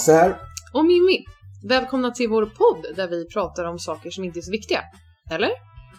[0.00, 0.36] Hasse här.
[0.72, 1.24] Och Mimmi.
[1.68, 4.80] Välkomna till vår podd där vi pratar om saker som inte är så viktiga.
[5.30, 5.50] Eller?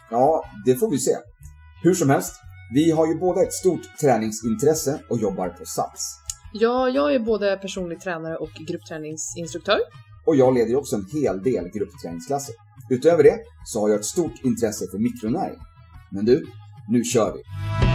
[0.09, 1.11] Ja, det får vi se.
[1.83, 2.36] Hur som helst,
[2.73, 6.15] vi har ju båda ett stort träningsintresse och jobbar på Sats.
[6.54, 9.79] Ja, jag är både personlig tränare och gruppträningsinstruktör.
[10.25, 12.56] Och jag leder ju också en hel del gruppträningsklasser.
[12.89, 15.59] Utöver det så har jag ett stort intresse för mikronäring.
[16.11, 16.47] Men du,
[16.89, 17.90] nu kör vi!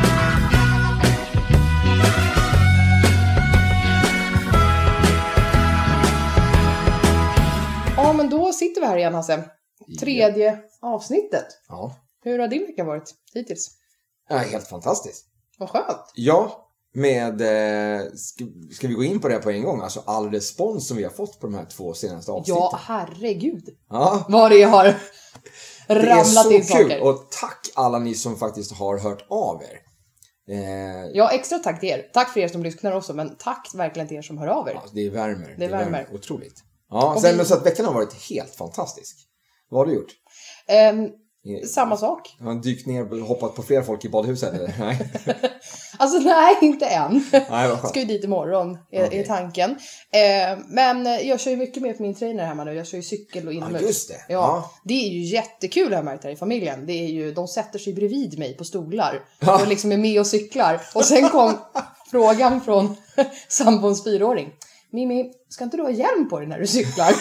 [8.29, 9.45] Men då sitter vi här igen Hasse.
[10.01, 11.47] Tredje avsnittet.
[11.69, 13.71] Ja, Hur har din vecka varit hittills?
[14.29, 15.25] ja helt fantastiskt.
[15.59, 16.13] Vad skönt.
[16.15, 17.41] Ja, med...
[17.41, 19.81] Eh, ska, ska vi gå in på det på en gång?
[19.81, 22.63] Alltså all respons som vi har fått på de här två senaste avsnitten.
[22.63, 23.69] Ja, herregud.
[23.91, 24.95] Ja, Vad det har det
[25.95, 26.67] är ramlat så in kul.
[26.69, 27.03] saker.
[27.03, 29.79] Och tack alla ni som faktiskt har hört av er.
[30.55, 32.11] Eh, Ja, extra tack till er.
[32.13, 34.73] Tack för er som lyssnar också, men tack verkligen till er som hör av er.
[34.75, 35.55] ja, det värmer.
[35.59, 36.07] Det värmer.
[36.15, 36.63] Otroligt.
[36.91, 39.17] Ja, sen, vi- så att veckan har varit helt fantastisk.
[39.71, 40.13] Vad har du gjort?
[40.69, 41.09] Ehm,
[41.63, 42.37] Eh, samma sak.
[42.41, 44.75] Har du dykt ner och hoppat på fler folk i badhuset eller?
[44.79, 45.09] Nej,
[45.99, 47.25] Alltså nej, inte än.
[47.51, 47.77] Nej.
[47.89, 49.21] Ska ju dit imorgon, är, Okej.
[49.21, 49.71] är tanken.
[49.71, 52.75] Eh, men jag kör ju mycket mer på min trainer hemma nu.
[52.75, 53.83] Jag kör ju cykel och Ja, inomhus.
[53.83, 54.15] just det.
[54.15, 54.71] Ja, Ja.
[54.85, 56.87] det är ju jättekul märkt här i familjen.
[56.87, 59.61] Det är ju, de sätter sig bredvid mig på stolar Ja.
[59.63, 60.81] och liksom är med och cyklar.
[60.95, 61.55] Och sen kom
[62.11, 62.97] frågan från
[63.49, 64.53] sambons fyraåring.
[64.97, 67.13] Mimmi, ska inte du ha hjälm på dig när du cyklar?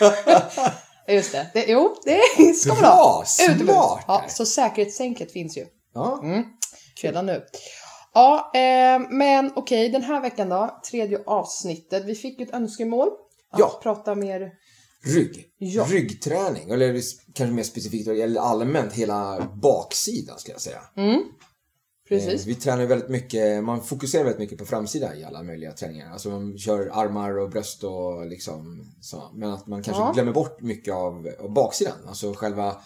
[1.08, 1.50] Just det.
[1.54, 3.24] det jo, det ska man ha.
[3.40, 3.66] Utomhus.
[3.66, 4.04] smart.
[4.06, 6.22] Ja, så säkerhetstänket finns ju Ja.
[7.02, 7.42] redan nu.
[8.14, 12.04] Ja, eh, men okej, den här veckan då, tredje avsnittet.
[12.04, 13.08] Vi fick ju ett önskemål
[13.52, 13.80] att Ja.
[13.82, 14.50] prata mer.
[15.14, 15.44] Rygg.
[15.58, 15.84] Ja.
[15.88, 17.00] Ryggträning, eller
[17.34, 20.80] kanske mer specifikt, eller allmänt hela baksidan skulle jag säga.
[22.08, 22.40] Precis.
[22.42, 26.12] Eh, Vi tränar väldigt mycket, man fokuserar väldigt mycket på framsida i alla möjliga träningar.
[26.12, 29.22] Alltså man kör armar och bröst och liksom så.
[29.34, 30.12] Men att man kanske Ja.
[30.14, 31.94] glömmer bort mycket av, av baksidan.
[32.06, 32.76] Alltså själva,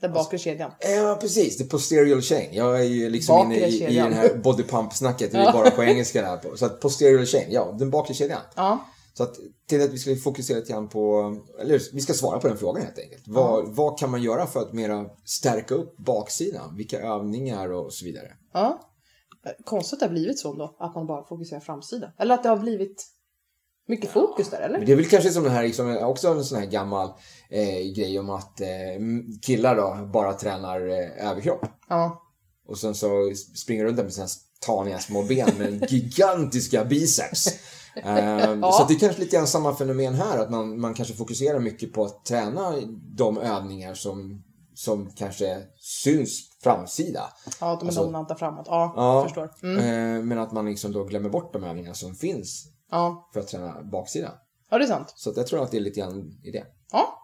[0.00, 0.70] Den bakre kedjan.
[0.80, 2.48] ja precis, the posterior chain.
[2.52, 4.10] Jag är ju liksom Bakre inne i, i kedjan.
[4.10, 6.56] den här body pump snacket, det är bara på engelska där.
[6.56, 8.40] Så att posterior chain, ja, den bakre kedjan.
[8.56, 8.84] Ja.
[9.20, 9.36] Så att
[9.66, 12.82] till att vi ska fokusera lite grann på, eller vi ska svara på den frågan
[12.82, 13.22] helt enkelt.
[13.26, 16.76] Vad, vad kan man göra för att mera stärka upp baksidan?
[16.76, 18.32] Vilka övningar och så vidare?
[18.52, 18.80] ja.
[19.64, 22.12] Konstigt att det har blivit så då, att man bara fokuserar framsida.
[22.18, 23.06] Eller att det har blivit
[23.88, 24.78] mycket fokus där, eller?
[24.78, 27.08] Men det är väl kanske som den här, liksom, också en sån här gammal
[27.50, 28.68] eh, grej om att eh,
[29.42, 31.66] killar då bara tränar eh, överkropp.
[31.88, 32.22] Ja.
[32.68, 34.28] Och sen så springer runt där med sina
[34.66, 37.48] taniga små ben med gigantiska biceps.
[37.96, 38.72] Eh, Ja.
[38.72, 41.92] Så det är kanske lite grann samma fenomen här, att man, man kanske fokuserar mycket
[41.92, 42.72] på att träna
[43.16, 44.42] de övningar som,
[44.74, 45.62] som kanske
[46.04, 47.22] syns framsida.
[47.60, 48.66] Ja, de är Alltså- dominanta framåt.
[48.68, 49.14] Ja, Ja.
[49.14, 49.50] jag förstår.
[49.62, 49.78] Mm.
[49.78, 53.30] Eh, Men att man liksom då glömmer bort de övningar som finns Ja.
[53.32, 54.32] för att träna baksidan.
[54.70, 55.12] ja, det är sant.
[55.16, 56.64] Så jag tror att det är lite grann i det.
[56.92, 57.16] Ja.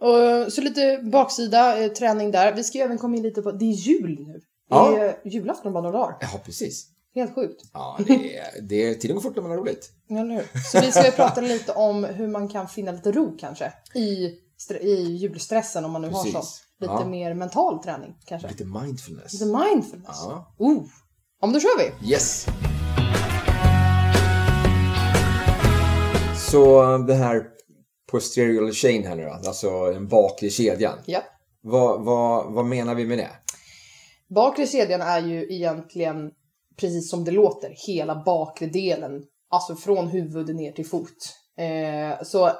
[0.00, 2.54] Och, så lite baksida, eh, träning där.
[2.54, 4.32] Vi ska ju även komma in lite på, det är jul nu.
[4.32, 4.98] Det Ja.
[4.98, 6.16] är julafton om bara några dagar.
[6.20, 6.86] Ja, precis.
[7.18, 7.62] Helt sjukt.
[7.72, 9.90] Ja, det är, det är, tiden går fort när man har roligt.
[10.10, 10.60] Eller hur?
[10.72, 14.30] Så vi ska prata lite om hur man kan finna lite ro kanske i,
[14.80, 16.32] i julstressen om man nu har Precis.
[16.32, 16.64] så.
[16.80, 17.04] Lite Ja.
[17.08, 18.48] mer mental träning kanske.
[18.48, 19.32] Lite mindfulness.
[19.32, 20.16] Lite mindfulness.
[20.24, 20.54] Ja.
[20.58, 20.84] Oh.
[21.40, 22.10] Ja, men då kör vi.
[22.12, 22.46] Yes.
[26.50, 27.42] Så det här
[28.10, 30.98] posterior chain här nu då, alltså den bakre kedjan.
[31.06, 31.20] Ja.
[31.62, 33.30] Vad, vad, vad menar vi med det?
[34.34, 36.30] Bakre kedjan är ju egentligen
[36.80, 39.24] precis som det låter, hela bakre delen.
[39.50, 41.36] Alltså från huvud ner till fot.
[41.56, 42.50] Eh, så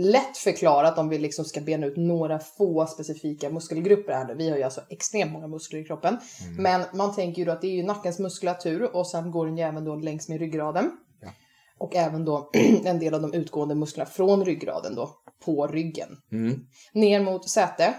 [0.00, 4.34] lätt förklarat om vi liksom ska bena ut några få specifika muskelgrupper här nu.
[4.34, 6.18] Vi har ju alltså extremt många muskler i kroppen.
[6.58, 9.56] Men man tänker ju då att det är ju nackens muskulatur och sen går den
[9.56, 10.90] ju även då längs med ryggraden.
[11.20, 11.28] Ja.
[11.78, 12.50] Och även då
[12.84, 15.10] en del av de utgående musklerna från ryggraden då
[15.44, 16.08] på ryggen.
[16.32, 16.60] Mm.
[16.92, 17.94] Ner mot säte,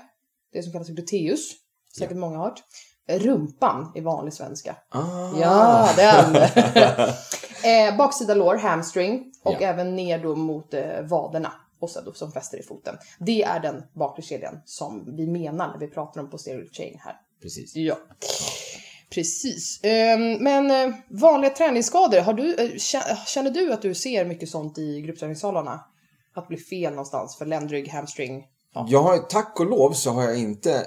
[0.53, 1.51] det som kallas gluteus,
[1.97, 2.63] säkert många har hört.
[3.19, 4.75] Rumpan i vanlig svenska.
[4.89, 5.29] Ah.
[5.41, 6.35] Ja, den!
[7.89, 9.67] eh, baksida lår, hamstring och Ja.
[9.67, 12.97] även ner då mot eh, vaderna och sen då som fäster i foten.
[13.19, 17.15] Det är den bakre kedjan som vi menar när vi pratar om posterior chain här.
[17.41, 17.75] Precis.
[17.75, 17.97] Ja.
[19.09, 19.79] Precis.
[19.83, 24.49] Ehm, men eh, vanliga träningsskador, har du, eh, kä- känner du att du ser mycket
[24.49, 25.79] sånt i gruppträningssalarna?
[26.35, 28.43] Att bli fel någonstans för ländrygg, hamstring?
[28.73, 28.85] Ja.
[28.89, 30.85] Jag har, tack och lov så har jag inte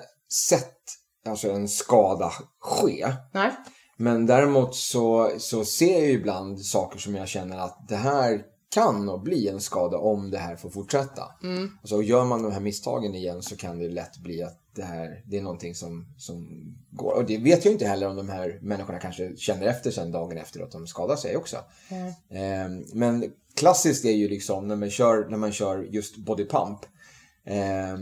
[0.49, 0.79] sett
[1.25, 3.13] alltså, en skada ske.
[3.33, 3.51] Nej?
[3.97, 8.43] Men däremot så, så ser jag ju ibland saker som jag känner att det här
[8.75, 11.23] kan nog bli en skada om det här får fortsätta.
[11.43, 11.71] Mm.
[11.81, 15.23] Alltså, gör man de här misstagen igen så kan det lätt bli att det här
[15.27, 16.49] det är någonting som, som
[16.91, 17.15] går.
[17.15, 20.39] Och det vet jag inte heller om de här människorna kanske känner efter sen dagen
[20.39, 21.57] efter att de skadar sig också.
[21.89, 22.09] Mm.
[22.09, 26.79] Eh, men klassiskt är ju liksom när man kör, när man kör just body pump.
[27.47, 27.99] Eh,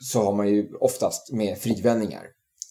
[0.00, 2.22] så har man ju oftast med frivändningar.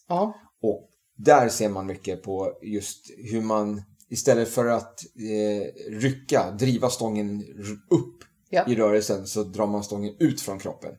[0.08, 0.34] Ja.
[0.62, 6.90] Och där ser man mycket på just hur man istället för att eh, rycka, driva
[6.90, 7.44] stången
[7.90, 8.66] upp Ja.
[8.68, 10.92] i rörelsen så drar man stången ut från kroppen.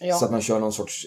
[0.00, 0.16] Ja.
[0.16, 1.06] Så att man kör någon sorts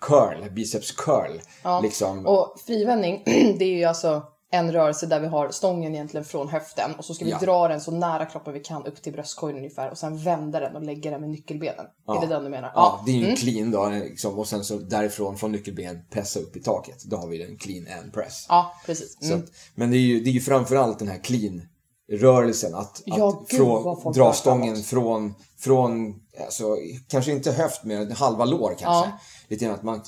[0.00, 1.40] curl, biceps curl.
[1.62, 1.80] Ja.
[1.80, 2.26] Liksom.
[2.26, 3.22] Och frivändning,
[3.58, 7.14] det är ju alltså en rörelse där vi har stången egentligen från höften och så
[7.14, 7.38] ska vi Ja.
[7.38, 10.76] dra den så nära kroppen vi kan upp till bröstkorgen ungefär och sen vända den
[10.76, 11.86] och lägga den med nyckelbenen.
[12.06, 12.16] Ja.
[12.16, 12.72] Är det den du menar?
[12.74, 13.36] Ja, det är ju en Mm.
[13.36, 13.88] clean då.
[13.88, 17.04] Liksom, och sen så därifrån, från nyckelben, pressa upp i taket.
[17.04, 18.46] Då har vi den clean and press.
[18.48, 19.18] Ja, precis.
[19.22, 19.38] Mm.
[19.38, 19.44] att,
[19.74, 22.74] men det är ju, det är ju framförallt den här clean-rörelsen.
[22.74, 24.86] Att, Ja, att gud, frå- dra stången framåt.
[24.86, 26.14] från, från
[26.44, 26.76] alltså,
[27.08, 29.12] kanske inte höft, men halva lår kanske.
[29.48, 30.00] Lite grann att man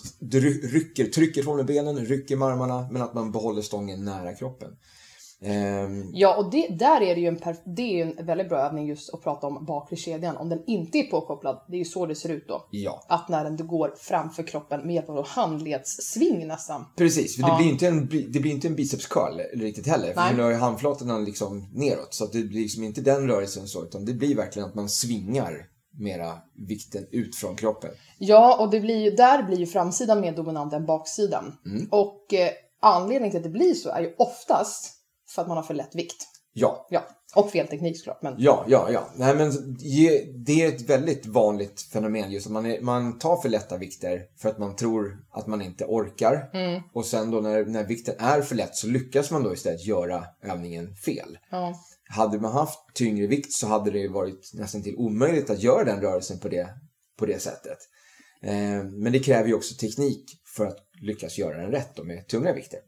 [0.72, 4.68] rycker, trycker från med benen, rycker med armarna, men att man behåller stången nära kroppen.
[5.42, 7.38] Ehm, Ja, och det, där är det ju en,
[7.76, 10.36] det är en väldigt bra övning just att prata om bakre kedjan.
[10.36, 12.68] Om den inte är påkopplad, det är ju så det ser ut då.
[12.70, 16.84] ja, Att när den går framför kroppen med hjälp av handledssving nästan.
[16.96, 17.36] precis.
[17.36, 17.56] För det, Ja.
[17.58, 18.00] blir inte en,
[18.32, 20.12] det blir inte en biceps curl riktigt heller.
[20.14, 20.36] För Nej.
[20.36, 22.14] nu ju handflatorna liksom neråt.
[22.14, 25.66] Så det blir liksom inte den rörelsen så, utan det blir verkligen att man svingar
[25.92, 26.38] mera
[26.68, 27.90] vikten ut från kroppen.
[28.18, 31.56] Ja, och det blir ju, där blir ju framsidan mer dominant än baksidan.
[31.66, 31.88] Mm.
[31.90, 32.50] Och eh,
[32.80, 34.94] anledningen till att det blir så är ju oftast
[35.34, 36.26] för att man har för lätt vikt.
[36.52, 38.22] Ja, Ja, och fel teknik såklart.
[38.22, 39.08] Men Ja, ja, ja.
[39.16, 39.76] Nej, men
[40.44, 44.22] det är ett väldigt vanligt fenomen just att man, är, man tar för lätta vikter
[44.36, 46.50] för att man tror att man inte orkar.
[46.52, 46.82] Mm.
[46.92, 50.24] Och sen då när, när vikten är för lätt så lyckas man då istället göra
[50.42, 51.38] övningen fel.
[51.50, 51.74] ja,
[52.08, 56.00] Hade man haft tyngre vikt så hade det varit nästan till omöjligt att göra den
[56.00, 56.68] rörelsen på det,
[57.18, 57.78] på det sättet.
[58.42, 60.24] Eh, men det kräver ju också teknik
[60.56, 62.80] för att lyckas göra den rätt då med tunga vikter.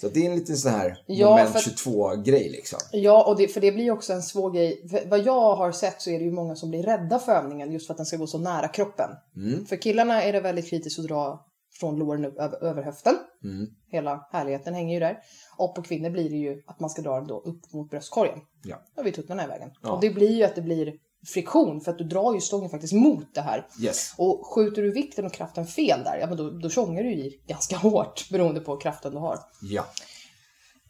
[0.00, 2.78] Så det är en liten sån här moment för att- 22-grej liksom.
[2.92, 4.88] ja och det, för det blir ju också en svår grej.
[4.90, 7.72] För vad jag har sett så är det ju många som blir rädda för övningen
[7.72, 9.10] just för att den ska gå så nära kroppen.
[9.36, 9.66] Mm.
[9.66, 11.44] För killarna är det väldigt kritiskt att dra
[11.80, 13.14] från låren upp över, över höften.
[13.44, 13.66] Mm.
[13.90, 15.18] Hela härligheten hänger ju där.
[15.56, 18.38] Och på kvinnor blir det ju att man ska dra den då upp mot bröstkorgen.
[18.64, 18.76] Ja.
[18.94, 19.70] Då har vi tuttarna i vägen.
[19.82, 19.92] Ja.
[19.92, 20.94] Och det blir ju att det blir
[21.26, 23.66] friktion för att du drar ju stången faktiskt mot det här.
[23.82, 24.14] Yes.
[24.18, 27.40] Och skjuter du vikten och kraften fel där, ja men då, då tjongar du i
[27.46, 29.38] ganska hårt beroende på kraften du har.
[29.62, 29.86] Ja.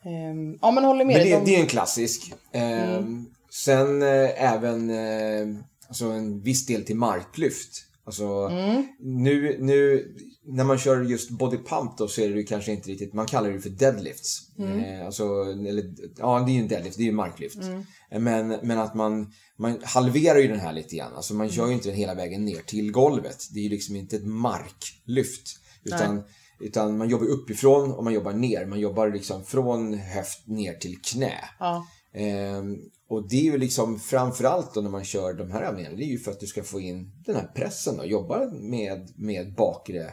[0.05, 2.33] Ehm, ja men håller med Men det, De- det är en klassisk.
[2.53, 3.27] Ehm,
[3.65, 5.57] Sen eh, även eh,
[5.89, 7.85] alltså en viss del till marklyft.
[8.05, 8.87] Alltså, Mm.
[9.01, 10.07] nu, nu
[10.49, 13.51] när man kör just body pump då så är det kanske inte riktigt, man kallar
[13.51, 14.41] det för deadlifts.
[14.59, 14.85] Mm.
[14.85, 17.59] Eh, alltså, eller, ja, det är ju en deadlift, det är ju marklyft.
[18.11, 21.15] Eh, Men, men att man, man halverar ju den här lite grann.
[21.15, 23.49] Alltså man kör ju inte den hela vägen ner till golvet.
[23.53, 25.61] Det är ju liksom inte ett marklyft.
[25.85, 26.23] Utan,
[26.61, 28.67] utan man jobbar uppifrån och man jobbar ner.
[28.67, 31.35] Man jobbar liksom från höft ner till knä.
[31.59, 31.87] Ja.
[32.15, 32.77] Ehm,
[33.09, 36.07] och det är ju liksom framförallt då när man kör de här övningarna, det är
[36.07, 40.11] ju för att du ska få in den här pressen och jobba med, med bakre,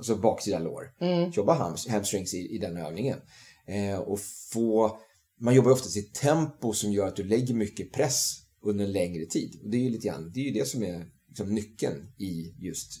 [0.00, 0.92] alltså baksida lår.
[1.32, 3.18] Jobba hams, hamstrings i, i den övningen.
[3.66, 4.18] Eh, och
[4.52, 4.98] få,
[5.40, 8.92] man jobbar ju oftast i tempo som gör att du lägger mycket press under en
[8.92, 9.60] längre tid.
[9.62, 12.54] Och det är ju lite grann, det är ju det som är liksom nyckeln i
[12.58, 12.92] just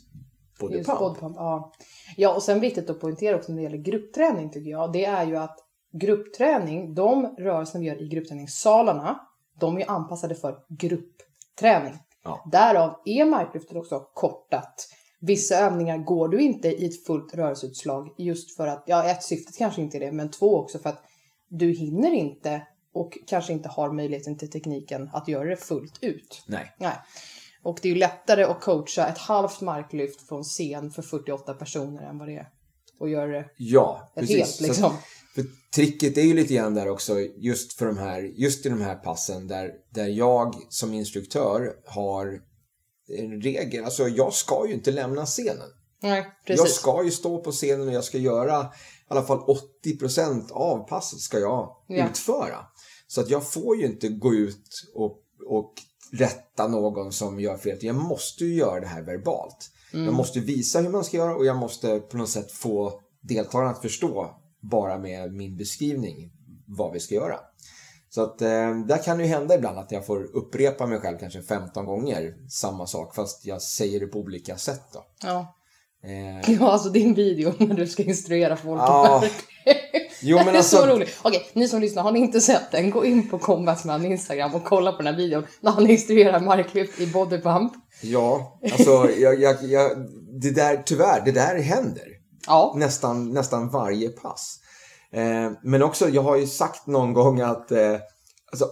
[0.60, 1.00] body Just pump.
[1.00, 1.72] bodypump, ja.
[2.16, 5.26] ja, och sen viktigt att poängtera också när det gäller gruppträning tycker jag, det är
[5.26, 5.58] ju att
[5.92, 9.20] gruppträning, de rörelser vi gör i gruppträningssalarna,
[9.60, 11.94] de är ju anpassade för gruppträning.
[12.24, 12.48] Ja.
[12.52, 14.88] Därav är marklyftet också kortat.
[15.20, 19.56] Vissa övningar går du inte i ett fullt rörelseutslag just för att, ja ett syftet
[19.58, 21.02] kanske inte är det, men två också för att
[21.48, 26.42] du hinner inte och kanske inte har möjligheten till tekniken att göra det fullt ut.
[26.46, 26.74] Nej.
[26.78, 26.94] Nej.
[27.62, 32.02] Och det är ju lättare att coacha ett halvt marklyft från scen för 48 personer
[32.02, 32.48] än vad det är
[33.00, 34.36] att göra det Ja, ett precis.
[34.36, 34.92] helt Så att- liksom.
[35.34, 38.80] För tricket är ju lite grann där också, just för de här, just i de
[38.80, 42.40] här passen där, där jag som instruktör har
[43.18, 45.68] en regel, alltså jag ska ju inte lämna scenen.
[46.02, 46.74] Nej, Jag precis.
[46.76, 48.66] ska ju stå på scenen och jag ska göra i
[49.08, 49.38] alla fall
[49.84, 52.08] 80% av passet ska jag Ja.
[52.10, 52.56] utföra.
[53.06, 55.72] Så att jag får ju inte gå ut och, och
[56.12, 57.78] rätta någon som gör fel.
[57.80, 59.70] Jag måste ju göra det här verbalt.
[59.92, 60.04] Mm.
[60.04, 63.70] Jag måste visa hur man ska göra och jag måste på något sätt få deltagarna
[63.70, 66.32] att förstå bara med min beskrivning
[66.66, 67.40] vad vi ska göra.
[68.14, 71.18] Så att eh, där kan det ju hända ibland att jag får upprepa mig själv
[71.18, 75.04] kanske 15 gånger samma sak fast jag säger det på olika sätt då.
[75.22, 75.54] Ja.
[76.04, 78.80] Eh, ja, alltså din video när du ska instruera folk.
[78.80, 79.24] Ja.
[80.20, 81.18] jo men det är alltså, så roligt.
[81.22, 84.64] Okej, ni som lyssnar, har ni inte sett den, gå in på Combatman Instagram och
[84.64, 87.72] kolla på den här videon när han instruerar marklyft i bodypump.
[88.02, 89.90] ja, alltså jag, jag, jag,
[90.42, 92.06] det där, tyvärr, det där händer.
[92.46, 92.74] Ja.
[92.76, 94.59] nästan, nästan varje pass.
[95.12, 97.96] Eh, men också, jag har ju sagt någon gång att eh,
[98.52, 98.68] alltså,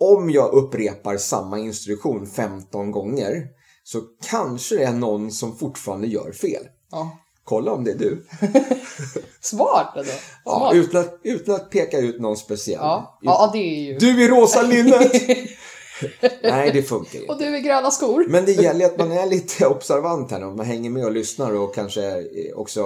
[0.00, 3.42] om jag upprepar samma instruktion 15 gånger
[3.84, 6.62] så kanske det är någon som fortfarande gör fel.
[6.90, 7.18] Ja.
[7.44, 8.26] Kolla om det är du.
[9.40, 10.10] Smart ändå.
[10.44, 12.78] Ja, utan, att, utan att peka ut någon speciell.
[12.80, 13.18] Ja.
[13.22, 13.98] ja, det är ju...
[13.98, 15.12] Du i rosa linnet!
[16.42, 17.50] Nej, det funkar Och inte.
[17.50, 18.26] du i gröna skor.
[18.28, 21.52] Men det gäller att man är lite observant här och man hänger med och lyssnar
[21.52, 22.82] och kanske eh, också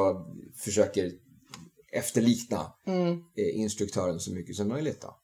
[0.65, 1.11] försöker
[1.99, 3.13] efterlikna Mm.
[3.13, 5.03] eh, instruktören så mycket som möjligt.
[5.03, 5.17] Då.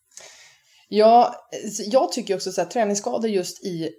[0.89, 1.35] Ja,
[1.87, 3.91] jag tycker också så här, träningsskador just i,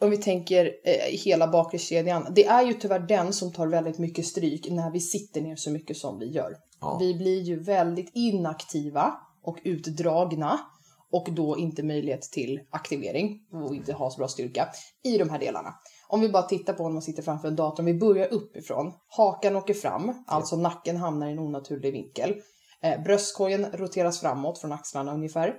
[0.00, 3.98] om vi tänker eh, hela bakre kedjan, det är ju tyvärr den som tar väldigt
[3.98, 6.56] mycket stryk när vi sitter ner så mycket som vi gör.
[6.80, 6.98] Ja.
[7.00, 10.60] Vi blir ju väldigt inaktiva och utdragna
[11.10, 14.68] och då inte möjlighet till aktivering och inte ha så bra styrka
[15.04, 15.74] i de här delarna.
[16.12, 18.92] Om vi bara tittar på när man sitter framför en dator, om vi börjar uppifrån.
[19.08, 22.34] Hakan åker fram, alltså nacken hamnar i en onaturlig vinkel.
[22.82, 25.54] Eh, bröstkorgen roteras framåt från axlarna ungefär.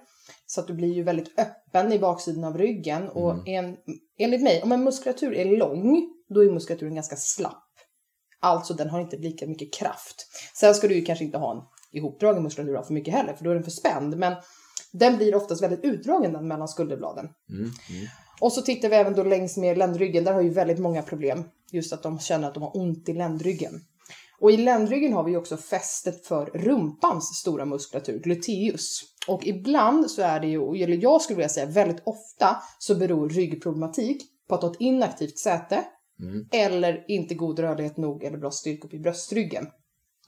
[0.46, 3.10] Så att du blir ju väldigt öppen i baksidan av ryggen.
[3.10, 3.78] Och en,
[4.18, 7.64] enligt mig, om en muskulatur är lång, då är muskulaturen ganska slapp.
[8.40, 10.28] Alltså den har inte lika mycket kraft.
[10.56, 13.50] Sen ska du ju kanske inte ha en ihopdragen muskulatur för mycket heller, för då
[13.50, 14.18] är den för spänd.
[14.18, 14.36] Men
[14.92, 17.30] den blir oftast väldigt utdragen den mellan skulderbladen.
[17.50, 18.08] Mm, mm.
[18.44, 20.24] Och så tittar vi även då längs med ländryggen.
[20.24, 21.44] Där har ju väldigt många problem.
[21.72, 23.82] Just att de känner att de har ont i ländryggen.
[24.40, 29.02] Och i ländryggen har vi också fästet för rumpans stora muskulatur, gluteus.
[29.28, 33.30] Och ibland så är det ju, eller jag skulle vilja säga väldigt ofta, så beror
[33.30, 35.84] ryggproblematik på att ha ett inaktivt säte
[36.20, 36.48] Mm.
[36.52, 39.68] eller inte god rörlighet nog eller bra styrka upp i bröstryggen.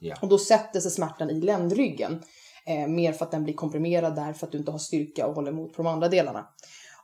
[0.00, 0.16] Ja.
[0.22, 2.22] Och då sätter sig smärtan i ländryggen.
[2.66, 5.34] Eh, mer för att den blir komprimerad där för att du inte har styrka och
[5.34, 6.46] håller emot på de andra delarna.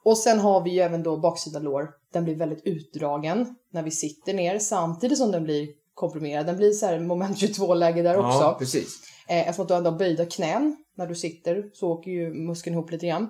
[0.05, 1.91] Och sen har vi ju även då baksida lår.
[2.13, 6.47] Den blir väldigt utdragen när vi sitter ner samtidigt som den blir komprimerad.
[6.47, 8.39] Den blir så här moment 22-läge där också.
[8.39, 9.01] Ja, precis.
[9.29, 12.75] Eh, eftersom att du ändå har böjda knän när du sitter så åker ju muskeln
[12.75, 13.29] ihop lite grann.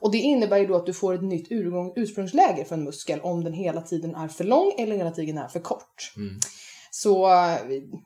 [0.00, 3.20] Och det innebär ju då att du får ett nytt urgång, ursprungsläge för en muskel
[3.20, 6.12] om den hela tiden är för lång eller hela tiden är för kort.
[6.16, 6.38] Mm.
[6.90, 7.58] Så eh,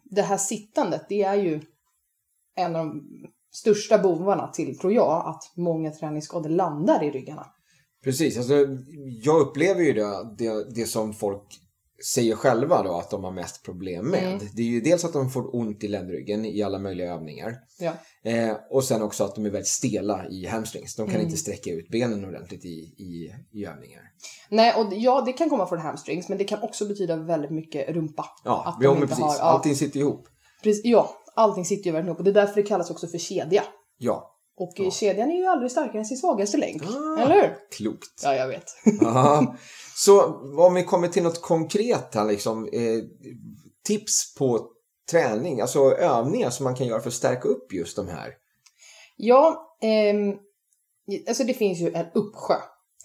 [0.04, 1.60] det här sittandet, det är ju
[2.56, 3.02] en av de
[3.52, 7.46] största bovarna till, tror jag, att många träningsskador landar i ryggarna.
[8.04, 8.54] Precis, alltså,
[9.22, 11.60] jag upplever ju det, det, det som folk
[12.14, 14.24] säger själva då att de har mest problem med.
[14.34, 14.46] Mm.
[14.56, 17.54] Det är ju dels att de får ont i ländryggen i alla möjliga övningar.
[17.80, 17.92] Ja.
[18.30, 20.96] Eh, och sen också att de är väldigt stela i hamstrings.
[20.96, 21.26] De kan Mm.
[21.26, 22.68] inte sträcka ut benen ordentligt i,
[22.98, 24.02] i, i övningar.
[24.50, 27.88] Nej, och ja, det kan komma från hamstrings, men det kan också betyda väldigt mycket
[27.94, 28.24] rumpa.
[28.44, 29.18] Ja, Att de precis.
[29.18, 29.42] har- ja.
[29.42, 30.26] Allting sitter ihop.
[30.62, 33.18] Precis, ja, allting sitter ju verkligen ihop och det är därför det kallas också för
[33.18, 33.62] kedja.
[33.98, 36.82] Ja, Och eh, kedjan är ju aldrig starkare än sin svagaste länk.
[36.82, 37.20] Ah.
[37.22, 37.56] Eller hur?
[37.76, 38.20] klokt.
[38.22, 38.64] Ja, jag vet.
[39.00, 39.56] Ja.
[39.96, 40.22] Så
[40.58, 42.80] om vi kommer till något konkret här, liksom, eh,
[43.86, 44.68] tips på
[45.10, 48.30] träning, alltså övningar som man kan göra för att stärka upp just de här.
[49.16, 50.34] Ja, ehm,
[51.28, 52.54] alltså det finns ju en uppsjö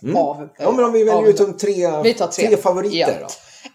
[0.04, 0.16] Mm.
[0.16, 0.42] av...
[0.44, 2.58] eh, Ja, men om vi av- väljer ut de tre, tar tre.
[2.58, 3.28] favoriter Ja.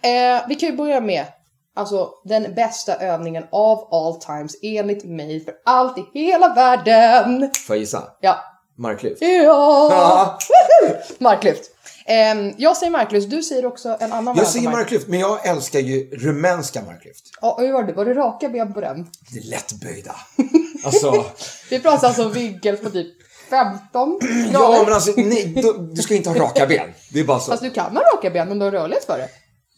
[0.03, 0.09] då.
[0.09, 1.27] Eh, vi kan ju börja med
[1.75, 7.51] alltså, den bästa övningen av all times enligt mig för allt i hela världen.
[7.67, 8.03] Får jag gissa?
[8.21, 8.39] Ja.
[8.79, 9.23] Marklyft?
[9.23, 10.39] Ja!
[11.19, 11.71] Marklyft.
[12.07, 15.21] Ehm, jag säger marklyft, du säger också en annan Jag variant säger av marklyft, men
[15.21, 17.25] jag älskar ju rumänska marklyft.
[17.41, 17.93] Ja, hur var det?
[17.93, 19.07] Var det raka ben på den?
[19.33, 20.17] Det är lättböjda.
[20.85, 21.25] Alltså,
[21.71, 23.07] Vi pratar alltså vinkel på typ
[23.51, 24.49] 15 grader.
[24.53, 26.93] ja men alltså, nej, du, du ska inte ha raka ben.
[27.13, 27.51] Det är bara så.
[27.51, 29.29] Fast du kan ha raka ben om du har rörlighet för det.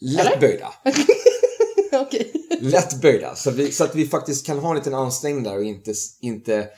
[0.01, 0.67] Lättböjda.
[2.01, 2.33] Okej.
[2.61, 3.35] Lättböjda.
[3.35, 6.69] Så, vi, så att vi faktiskt kan ha en liten ansträngning där och inte, inte,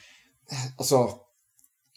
[0.78, 1.10] alltså,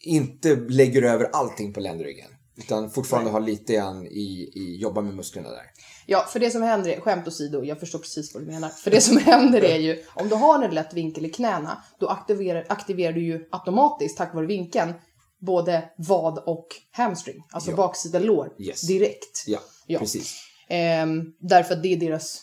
[0.02, 2.28] inte lägger över allting på ländryggen.
[2.57, 5.62] Utan fortfarande ha lite grann i, i jobba med musklerna där.
[6.07, 8.69] Ja, för det som händer, är, skämt åsido, jag förstår precis vad du menar.
[8.69, 12.09] För det som händer är ju, om du har en lätt vinkel i knäna, då
[12.09, 14.92] aktiverar, aktiverar du ju automatiskt, tack vare vinkeln,
[15.40, 17.76] både vad och hamstring, alltså Ja.
[17.76, 18.81] baksida lår, Yes.
[18.87, 19.45] direkt.
[19.47, 19.99] Ja, Ja.
[19.99, 20.35] precis.
[20.69, 22.42] Ehm, därför att det är deras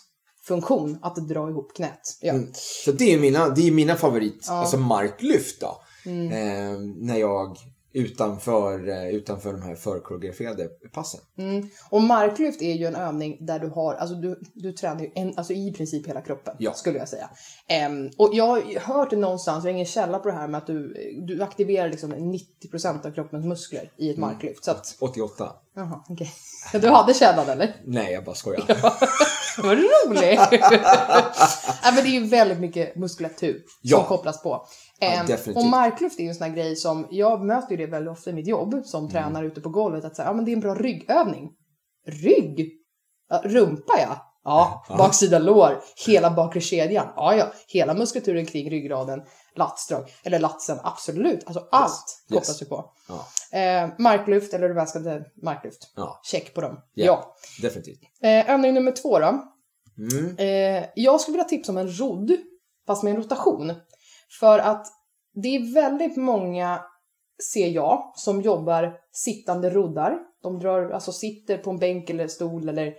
[0.49, 2.17] funktion, att dra ihop knät.
[2.21, 2.33] Ja.
[2.33, 2.49] Mm.
[2.83, 4.53] Så det är mina, det är mina favorit, Ja.
[4.53, 5.81] alltså marklyft då.
[6.05, 6.27] Mm.
[6.31, 7.57] Eh, när jag
[7.93, 11.19] utanför, eh, utanför de här förkoreograferade passen.
[11.37, 11.69] Mm.
[11.89, 15.33] Och marklyft är ju en övning där du har, alltså du, du tränar ju en,
[15.37, 16.73] alltså i princip hela kroppen, Ja.
[16.73, 17.29] skulle jag säga.
[17.67, 20.57] Ehm, och jag har hört det någonstans, jag har ingen källa på det här, med
[20.57, 20.93] att du,
[21.27, 24.29] du aktiverar liksom 90% av kroppens muskler i ett Mm.
[24.29, 24.63] marklyft.
[24.63, 25.51] Så att, 88.
[25.79, 26.31] Jaha, okej.
[26.81, 27.75] Du hade källan eller?
[27.85, 28.65] Nej, jag bara skojar.
[29.63, 30.39] Vad roligt!
[31.83, 33.97] ja, men det är ju väldigt mycket muskulatur Ja.
[33.97, 34.65] som kopplas på.
[35.01, 35.57] Ehm, definitivt.
[35.63, 38.29] och marklyft är ju en sån här grej som, jag möter ju det väldigt ofta
[38.29, 39.11] i mitt jobb som Mm.
[39.11, 41.49] tränare ute på golvet, att säga, ja men det är en bra ryggövning.
[42.07, 42.69] Rygg?
[43.29, 44.28] Ja, rumpa ja.
[44.49, 47.07] Ja, baksida lår, hela bakre kedjan.
[47.15, 49.21] Ja, ja, hela muskulaturen kring ryggraden,
[49.55, 51.43] latsdrag, eller latsen, absolut.
[51.45, 52.61] Alltså allt kopplas Yes.
[52.61, 52.91] ju på.
[53.07, 53.59] Ja.
[53.59, 55.93] Eh, marklyft eller reverskande marklyft.
[55.95, 56.19] Ja.
[56.23, 56.79] Check på dem.
[56.93, 57.05] Ja.
[57.05, 57.35] Ja.
[57.61, 57.99] Definitivt.
[58.23, 59.43] Eh, övning nummer två då.
[59.97, 60.37] Mm.
[60.37, 62.31] Eh, jag skulle vilja tipsa om en rodd,
[62.87, 63.73] fast med en rotation.
[64.39, 64.87] För att
[65.43, 66.81] det är väldigt många,
[67.53, 70.17] ser jag, som jobbar sittande roddar.
[70.43, 72.93] De drar, alltså sitter på en bänk eller stol eller,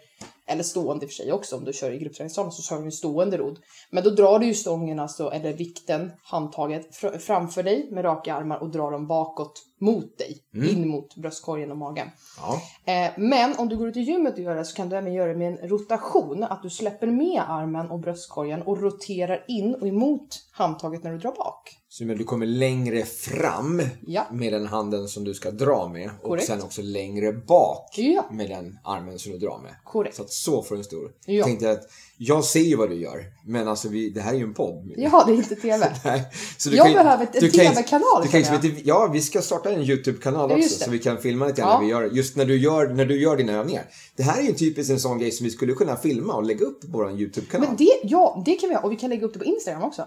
[0.50, 1.57] eller stående i och för sig också.
[1.57, 3.59] Om du kör i gruppträningssalen så kör du en stående rodd.
[3.90, 8.35] Men då drar du ju stången, alltså, eller vikten, handtaget, fr- framför dig med raka
[8.35, 10.38] armar och drar dem bakåt mot dig.
[10.71, 12.09] In mot bröstkorgen och magen.
[12.37, 12.62] Ja.
[12.92, 15.12] Eh, men om du går ut i gymmet och gör det så kan du även
[15.12, 16.42] göra det med en rotation.
[16.42, 21.19] Att du släpper med armen och bröstkorgen och roterar in och emot handtaget när du
[21.19, 21.79] drar bak.
[21.92, 24.26] Så du kommer längre fram Ja.
[24.32, 26.11] med den handen som du ska dra med.
[26.23, 26.47] Och Korrekt.
[26.47, 28.28] sen också längre bak Ja.
[28.32, 29.73] med den armen som du drar med.
[29.85, 30.16] Korrekt.
[30.16, 31.11] Så att så får du en stor.
[31.26, 31.44] Ja.
[31.44, 31.80] Tänkte att
[32.18, 33.25] jag ser ju vad du gör.
[33.47, 34.92] Men alltså vi, det här är ju en podd.
[34.97, 35.92] Ja, det är inte TV.
[36.04, 36.25] Nej,
[36.59, 39.42] så Jag ju- behöver ett- en du kan TV-kanal, du kan inte- Ja, vi ska
[39.42, 40.85] starta en YouTube-kanal också.
[40.85, 43.20] Så vi kan filma lite grann när vi gör, just när du gör, när du
[43.23, 43.85] gör dina övningar.
[44.16, 46.64] Det här är ju typiskt en sån grej som vi skulle kunna filma och lägga
[46.66, 47.68] upp på vår YouTube-kanal.
[47.68, 48.85] Men det, ja, det kan vi göra.
[48.85, 50.02] Och vi kan lägga upp det på Instagram också.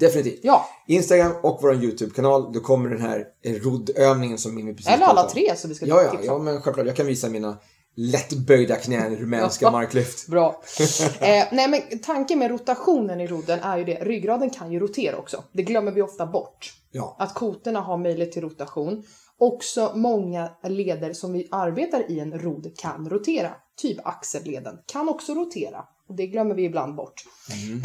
[0.00, 0.40] Definitivt.
[0.42, 0.68] Ja.
[0.86, 2.52] Instagram och vår YouTube-kanal.
[2.52, 5.86] Då kommer den här eh, roddövningen som Mimmi precis Eller alla tre så vi ska
[5.86, 6.86] Ja, ja, tipsa ja, men självklart.
[6.86, 7.58] Jag kan visa mina
[7.96, 10.28] lättböjda knän i rumänska marklyft.
[10.28, 10.62] Bra.
[11.20, 13.94] eh, nej men tanken med rotationen i rodden är ju det.
[14.04, 15.44] Ryggraden kan ju rotera också.
[15.52, 16.72] Det glömmer vi ofta bort.
[16.90, 17.16] Ja.
[17.18, 19.02] Att kotorna har möjlighet till rotation.
[19.38, 23.50] Också många leder som vi arbetar i en rodd kan rotera.
[23.76, 25.84] Typ axelleden kan också rotera.
[26.08, 27.24] Och det glömmer vi ibland bort.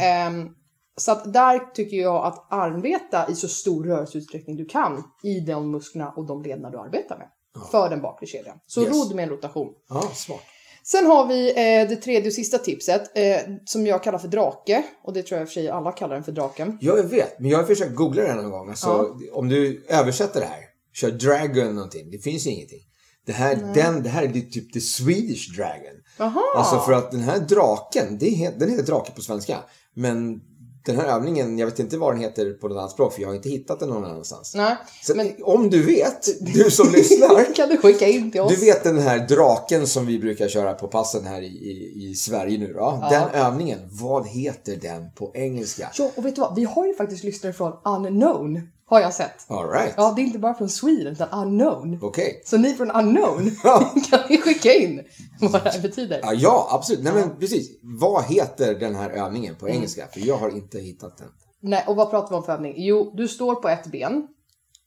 [0.00, 0.48] Ehm,
[0.96, 5.70] så att där tycker jag att arbeta i så stor rörelseutsträckning du kan i de
[5.70, 7.28] musklerna och de lederna du arbetar med.
[7.70, 8.58] För den bakre kedjan.
[8.66, 8.90] Så Yes.
[8.96, 9.68] rodd med en rotation.
[9.88, 10.40] Ja, smart.
[10.84, 14.84] Sen har vi eh, det tredje och sista tipset eh, som jag kallar för drake.
[15.04, 16.78] Och det tror jag i och för sig alla kallar den för draken.
[16.80, 17.40] Ja, jag vet.
[17.40, 18.68] Men jag har försökt googla det här någon gång.
[18.68, 20.60] Alltså, Om du översätter det här.
[20.92, 22.10] Kör Dragon någonting.
[22.10, 22.80] Det finns ju ingenting.
[23.26, 25.94] Det här, den, det här är typ the Swedish Dragon.
[26.18, 26.42] Jaha!
[26.56, 29.58] Alltså för att den här draken, det är, den heter drake på svenska.
[29.94, 30.40] Men
[30.86, 33.28] den här övningen, jag vet inte vad den heter på något annat språk för jag
[33.28, 34.54] har inte hittat den någon annanstans.
[34.54, 37.54] Nej, Så men om du vet, du som lyssnar.
[37.54, 38.54] kan du skicka in till oss?
[38.54, 42.14] Du vet den här draken som vi brukar köra på passen här i, i, i
[42.14, 43.06] Sverige nu då.
[43.10, 45.90] Den övningen, vad heter den på engelska?
[45.98, 46.54] Ja, och vet du vad?
[46.54, 48.68] Vi har ju faktiskt lyssnare från unknown.
[48.88, 49.50] Har jag sett.
[49.50, 49.94] All right.
[49.96, 51.98] Ja, det är inte bara från Sweden utan unknown.
[52.02, 52.42] Okej.
[52.44, 53.50] Så ni från unknown
[54.10, 55.04] kan ni skicka in
[55.40, 56.20] vad det här betyder.
[56.22, 57.04] Ja, ja, absolut.
[57.04, 57.78] Nej, men precis.
[57.82, 60.06] Vad heter den här övningen på engelska?
[60.06, 61.28] För jag har inte hittat den.
[61.60, 62.74] Nej, och vad pratar vi om för övning?
[62.76, 64.28] Jo, du står på ett ben och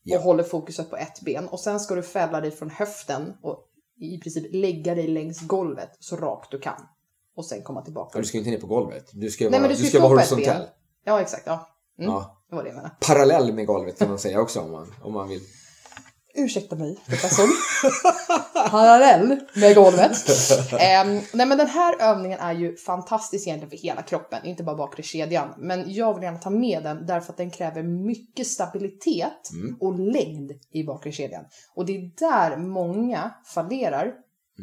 [0.03, 0.19] Ja.
[0.19, 3.65] håller fokuset på ett ben och sen ska du fälla dig från höften och
[4.01, 6.81] i princip lägga dig längs golvet så rakt du kan.
[7.35, 8.11] Och sen komma tillbaka.
[8.17, 9.09] Ja, Du ska inte ner på golvet.
[9.13, 10.63] Du ska Nej, vara, men du du ska, ska stå vara horisontell.
[11.05, 11.43] Ja, exakt.
[11.45, 11.67] Ja.
[11.99, 12.35] Mm, Ja.
[12.49, 12.95] Det var det jag menade.
[12.99, 15.41] Parallell med golvet kan man säga också om man, om man vill.
[16.35, 17.47] Ursäkta mig, professor.
[18.69, 20.11] Parallell med golvet.
[20.79, 24.75] Ehm, nej men den här övningen är ju fantastisk egentligen för hela kroppen, inte bara
[24.75, 25.49] bakre kedjan.
[25.57, 30.51] Men jag vill gärna ta med den därför att den kräver mycket stabilitet och längd
[30.71, 31.45] i bakre kedjan.
[31.75, 34.13] Och det är där många fallerar,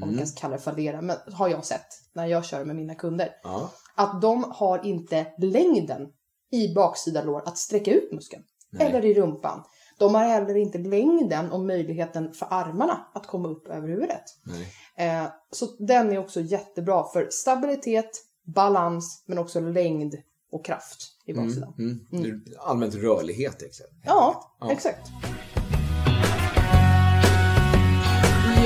[0.03, 2.95] om vi kan kalla det fallera, men har jag sett när jag kör med mina
[2.95, 3.29] kunder.
[3.43, 3.71] Ja.
[3.95, 6.09] Att de har inte längden
[6.51, 8.43] i baksida lår att sträcka ut muskeln.
[8.79, 9.63] Eller i rumpan.
[9.99, 14.23] De har heller inte längden och möjligheten för armarna att komma upp över huvudet.
[14.45, 14.69] Nej.
[15.09, 18.11] Eh, så den är också jättebra för stabilitet,
[18.45, 20.15] balans, men också längd
[20.53, 21.75] och kraft i baksidan.
[22.13, 22.45] Mm.
[22.59, 23.63] Allmänt rörlighet.
[23.63, 23.87] Liksom.
[24.05, 25.11] Ja, exakt.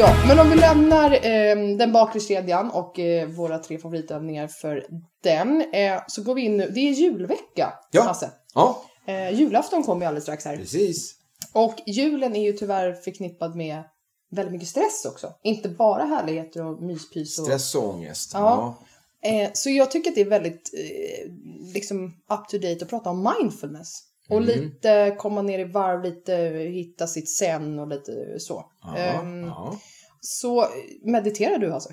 [0.01, 4.87] Ja, men om vi lämnar eh, den bakre kedjan och eh, våra tre favoritövningar för
[5.23, 6.71] den, eh, så går vi in nu.
[6.75, 8.03] Det är julvecka, Ja.
[8.03, 8.31] Hasse.
[8.55, 10.57] Ja, Eh, julafton kommer ju alldeles strax här.
[10.57, 11.15] precis.
[11.53, 13.83] Och julen är ju tyvärr förknippad med
[14.31, 15.33] väldigt mycket stress också.
[15.43, 17.39] Inte bara härligheter och myspys.
[17.39, 18.31] Och, Stress och ångest.
[18.35, 18.75] Ja.
[19.23, 21.33] Eh, så jag tycker att det är väldigt eh,
[21.75, 24.03] liksom up to date att prata om mindfulness.
[24.31, 26.35] Och lite komma ner i varv, lite
[26.73, 28.65] hitta sitt sen och lite så.
[28.83, 29.79] Ja, Ehm, ja.
[30.21, 30.67] Så
[31.05, 31.91] mediterar du alltså?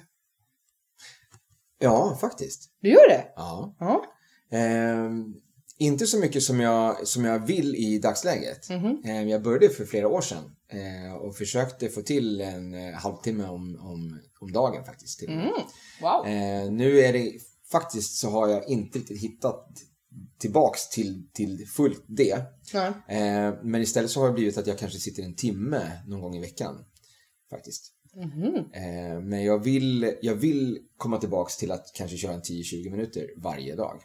[1.80, 2.72] ja, faktiskt.
[2.82, 3.26] Du gör det?
[3.36, 3.76] Ja.
[3.80, 4.04] Ja.
[4.58, 5.34] Ehm,
[5.80, 8.70] inte så mycket som jag, som jag vill i dagsläget.
[8.70, 9.02] Mhm.
[9.06, 13.48] Ehm, jag började för flera år sedan eh, och försökte få till en eh, halvtimme
[13.48, 15.20] om, om, om dagen faktiskt.
[15.20, 15.30] Till.
[15.30, 15.52] med.
[16.02, 16.26] Wow.
[16.28, 17.32] Eh, nu är det
[17.72, 19.68] faktiskt så har jag inte riktigt hittat
[20.40, 22.42] tillbaks till, till fullt det.
[22.74, 22.88] Nej.
[23.08, 26.36] Eh, men istället så har det blivit att jag kanske sitter en timme någon gång
[26.36, 26.86] i veckan.
[27.50, 27.94] Faktiskt.
[28.74, 33.28] Eh, men jag vill, jag vill komma tillbaks till att kanske köra en 10-20 minuter
[33.38, 34.02] varje dag.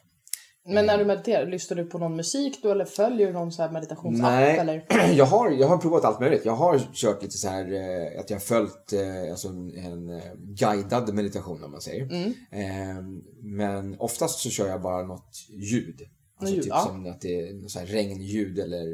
[0.65, 3.63] Men när du mediterar, lyssnar du på någon musik då eller följer du någon så
[3.63, 4.87] här meditationsapp Nej, eller?
[5.17, 6.45] jag har, jag har provat allt möjligt.
[6.45, 10.23] Jag har kört lite så här eh, att jag har följt eh, alltså en, eh,
[10.35, 12.03] guidad meditation om man säger.
[12.03, 12.33] Mm.
[12.51, 13.03] Eh,
[13.43, 16.01] men oftast så kör jag bara något ljud.
[16.43, 16.85] Alltså ljud, typ ja.
[16.87, 18.93] som att det är så regnljud eller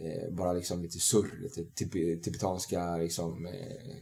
[0.00, 3.96] eh, bara liksom lite surr, lite tib- tibetanska liksom, eh,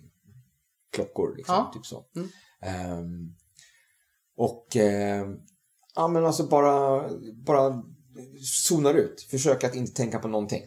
[0.93, 1.37] klockor.
[1.37, 1.71] Liksom, Ja.
[1.75, 2.05] typ så.
[2.17, 2.29] Mm.
[2.63, 3.35] Ehm,
[4.37, 5.27] och eh,
[5.95, 7.83] ja men alltså bara, bara
[8.69, 9.21] zonar ut.
[9.31, 10.63] Försök att inte tänka på någonting.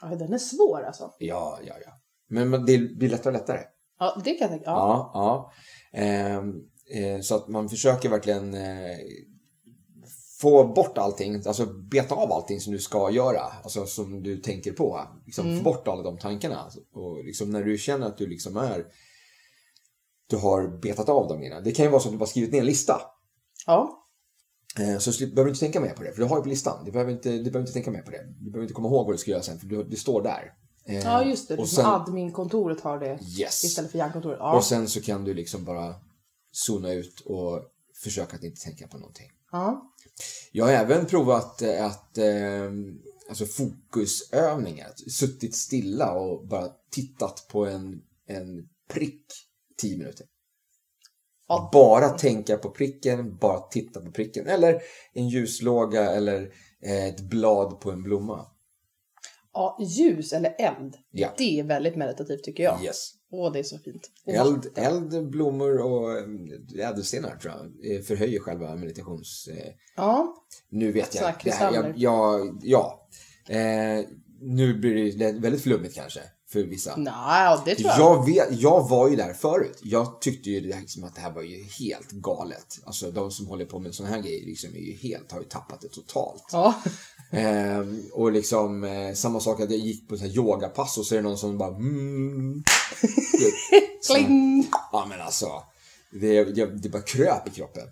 [0.00, 1.10] Ja, den är svår alltså.
[1.18, 1.92] Ja, ja, ja.
[2.28, 3.60] Men, men det blir lättare och lättare.
[3.98, 4.64] Ja, det kan jag tänka.
[4.70, 5.10] Ja.
[5.14, 5.52] Ja,
[5.92, 5.98] ja.
[6.00, 6.54] Ehm,
[6.94, 8.96] eh, så att man försöker verkligen eh,
[10.40, 14.72] få bort allting, alltså beta av allting som du ska göra, alltså som du tänker
[14.72, 15.00] på.
[15.26, 16.70] Liksom, Få bort alla de tankarna.
[16.92, 18.86] Och liksom när du känner att du liksom är,
[20.30, 21.64] du har betat av dem innan.
[21.64, 23.00] Det kan ju vara så att du bara skrivit ner en lista.
[23.66, 24.02] ja.
[24.80, 26.48] Eh, Så slip- behöver du inte tänka mer på det, för du har ju på
[26.48, 26.84] listan.
[26.84, 28.24] Du behöver inte, du behöver inte tänka mer på det.
[28.40, 30.52] Du behöver inte komma ihåg vad du ska göra sen, för du, det står där.
[30.88, 31.56] Eh, Ja, just det.
[31.56, 33.64] Och sen, Admin-kontoret har det yes.
[33.64, 34.38] istället för hjärnkontoret.
[34.40, 34.56] Ja.
[34.56, 35.94] Och sen så kan du liksom bara
[36.52, 37.62] zona ut och
[38.04, 39.30] försöka att inte tänka på någonting.
[39.52, 39.92] ja.
[40.52, 42.70] Jag har även provat eh, att, eh,
[43.28, 44.88] alltså fokusövningar.
[45.10, 49.24] Suttit stilla och bara tittat på en, en prick
[49.80, 50.26] 10 minuter.
[51.48, 51.70] Ja.
[51.72, 54.46] Bara tänka på pricken, bara titta på pricken.
[54.46, 56.52] Eller en ljuslåga eller
[56.82, 58.46] eh, ett blad på en blomma.
[59.52, 60.96] ja, ljus eller eld.
[61.10, 61.34] Ja.
[61.38, 62.84] Det är väldigt meditativt tycker jag.
[62.84, 63.10] Yes.
[63.30, 64.10] Åh, det är så fint.
[64.24, 69.48] Och Eld, eld, blommor och eh, ädelstenar tror jag förhöjer själva meditations...
[69.48, 70.34] Eh, Ja,
[70.70, 71.22] nu vet jag.
[71.22, 73.08] Här, jag, jag, ja.
[73.48, 74.04] Eh,
[74.40, 76.20] nu blir det väldigt flummigt kanske
[76.62, 76.96] för vissa.
[76.96, 78.00] nej, det tror jag.
[78.00, 79.78] Jag, vet, jag var ju där förut.
[79.82, 82.78] Jag tyckte ju liksom att det här var ju helt galet.
[82.84, 85.46] Alltså de som håller på med sådana här grejer liksom är ju helt, har ju
[85.46, 86.44] tappat det totalt.
[86.52, 86.74] Ja.
[87.30, 91.14] Ehm, och liksom eh, samma sak att jag gick på så här yogapass och så
[91.14, 92.64] är det någon som bara mm,
[94.00, 94.70] så, Kling!
[94.92, 95.48] Ja men alltså.
[96.10, 97.88] Det, det, det bara kröp i kroppen.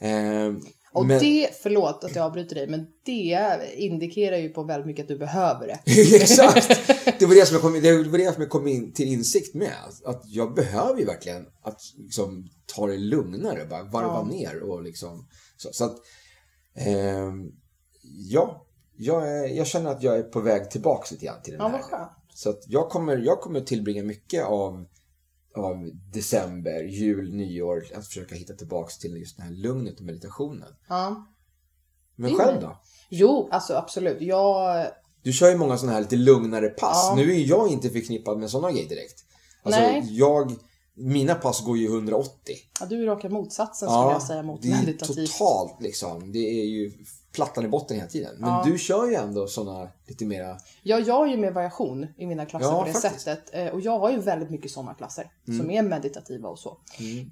[0.00, 0.60] Ehm,
[0.94, 5.02] Och men, det, förlåt att jag avbryter dig, men det indikerar ju på väldigt mycket
[5.02, 5.80] att du behöver det.
[6.16, 6.68] Exakt!
[7.18, 9.54] Det var det som jag kom, det var det som jag kom in till insikt
[9.54, 9.72] med.
[10.04, 14.24] Att jag behöver ju verkligen att liksom, ta det lugnare, bara varva Ja.
[14.24, 15.68] ner och liksom så.
[15.72, 15.96] så att,
[16.76, 17.50] ehm,
[18.30, 21.62] ja, jag, är, jag känner att jag är på väg tillbaka lite grann till den
[21.62, 22.06] Ja, här.
[22.34, 24.86] Så att jag kommer, jag kommer tillbringa mycket av,
[25.56, 30.68] av december, jul, nyår, att försöka hitta tillbaka till just det här lugnet och meditationen.
[30.88, 31.26] Ja.
[32.16, 32.80] Men själv då?
[33.08, 34.20] Jo, alltså absolut.
[34.20, 34.86] Jag...
[35.22, 37.06] Du kör ju många sådana här lite lugnare pass.
[37.08, 37.14] Ja.
[37.16, 39.24] Nu är jag inte förknippad med sådana grejer direkt.
[39.62, 40.06] Alltså, Nej.
[40.10, 40.56] jag,
[40.94, 42.54] mina pass går ju 180.
[42.80, 45.32] Ja, du är raka motsatsen skulle jag säga mot det är meditativt.
[45.32, 46.32] totalt liksom.
[46.32, 46.92] Det är ju
[47.32, 48.34] plattan i botten hela tiden.
[48.38, 48.62] Men Ja.
[48.66, 50.56] du kör ju ändå sådana lite mera...
[50.82, 53.24] Ja, jag har ju med variation i mina klasser Ja, på det faktiskt.
[53.24, 53.50] sättet.
[53.54, 55.60] Eh, Och jag har ju väldigt mycket sådana klasser Mm.
[55.60, 56.76] som är meditativa och så.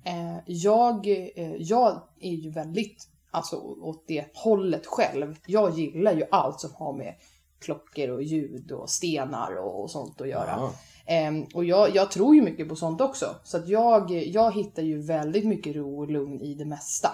[0.05, 5.37] Eh, Jag, eh, jag är ju väldigt alltså, åt det hållet själv.
[5.47, 7.15] Jag gillar ju allt som har med
[7.59, 10.55] klockor och ljud och stenar och, och sånt att göra.
[10.57, 10.73] Ja.
[11.07, 13.27] Ehm, och jag, jag tror ju mycket på sånt också.
[13.45, 17.09] Så att jag, jag hittar ju väldigt mycket ro och lugn i det mesta.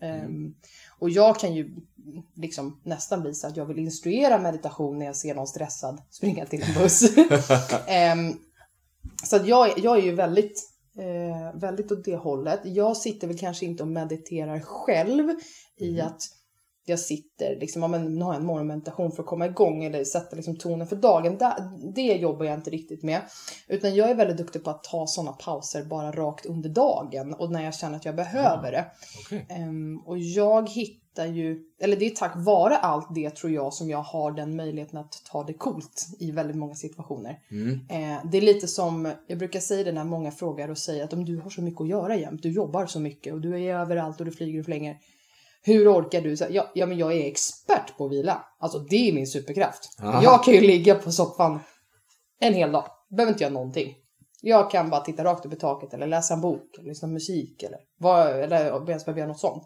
[0.00, 0.54] Ehm,
[0.98, 1.70] och jag kan ju
[2.34, 6.46] liksom nästan bli så att jag vill instruera meditation när jag ser någon stressad springa
[6.46, 7.16] till en buss.
[7.86, 8.32] Ehm,
[9.24, 10.62] så att jag, jag är ju väldigt,
[10.98, 12.60] eh, väldigt åt det hållet.
[12.64, 15.30] Jag sitter väl kanske inte och mediterar själv
[15.80, 16.22] i att
[16.84, 20.04] jag sitter liksom, ja, men, nu har jag en morgonmeditation för att komma igång eller
[20.04, 21.38] sätta liksom, tonen för dagen.
[21.38, 21.54] Det,
[21.94, 23.20] det jobbar jag inte riktigt med.
[23.68, 27.52] Utan jag är väldigt duktig på att ta sådana pauser bara rakt under dagen och
[27.52, 28.86] när jag känner att jag behöver det.
[29.26, 29.46] Okej.
[29.48, 33.90] Ehm, och jag hittar ju, eller det är tack vare allt det tror jag som
[33.90, 37.38] jag har den möjligheten att ta det coolt i väldigt många situationer.
[37.50, 37.72] Mm.
[37.72, 41.12] Eh, det är lite som, jag brukar säga det när många frågar och säger att
[41.12, 43.74] om du har så mycket att göra jämt, du jobbar så mycket och du är
[43.74, 44.96] överallt och du flyger och flänger.
[45.64, 46.36] Hur orkar du?
[46.36, 48.44] Så, ja, ja, men jag är expert på att vila.
[48.58, 49.98] Alltså det är min superkraft.
[50.02, 50.22] Aha.
[50.22, 51.60] Jag kan ju ligga på soffan
[52.40, 52.84] en hel dag.
[53.10, 53.94] Behöver inte göra någonting.
[54.40, 57.12] Jag kan bara titta rakt upp i taket eller läsa en bok eller lyssna på
[57.12, 59.62] musik eller, vad, eller ens behöver göra något sånt.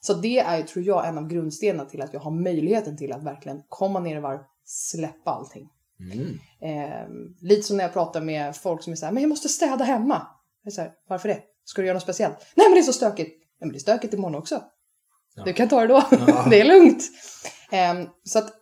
[0.00, 3.22] Så det är, tror jag, en av grundstenarna till att jag har möjligheten till att
[3.22, 5.68] verkligen komma ner i varv, släppa allting.
[6.00, 6.38] Mm.
[6.60, 7.08] Eh,
[7.40, 9.84] lite som när jag pratar med folk som är så här, men jag måste städa
[9.84, 10.26] hemma.
[10.62, 11.42] Jag är så här, Varför det?
[11.64, 12.36] Ska du göra något speciellt?
[12.54, 13.28] Nej men det är så stökigt.
[13.28, 14.62] Nej men det är stökigt imorgon också.
[15.44, 16.02] Du kan ta det då.
[16.10, 16.46] Ja.
[16.50, 17.02] det är lugnt.
[17.72, 18.52] Eh, så att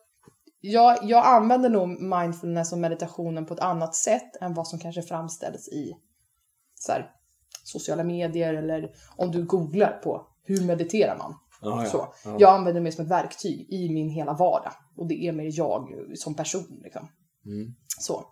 [0.60, 5.02] jag, jag använder nog mindfulness och meditationen på ett annat sätt än vad som kanske
[5.02, 5.96] framställs i
[6.74, 7.10] så här,
[7.64, 11.34] sociala medier eller om du googlar på hur mediterar man.
[11.62, 11.90] Ja, ja.
[11.90, 12.08] Så.
[12.24, 12.36] Ja.
[12.38, 14.72] Jag använder mer som ett verktyg i min hela vardag.
[14.96, 16.80] Och det är mer jag som person.
[16.84, 17.08] Liksom.
[17.46, 17.74] Mm.
[17.98, 18.24] Så.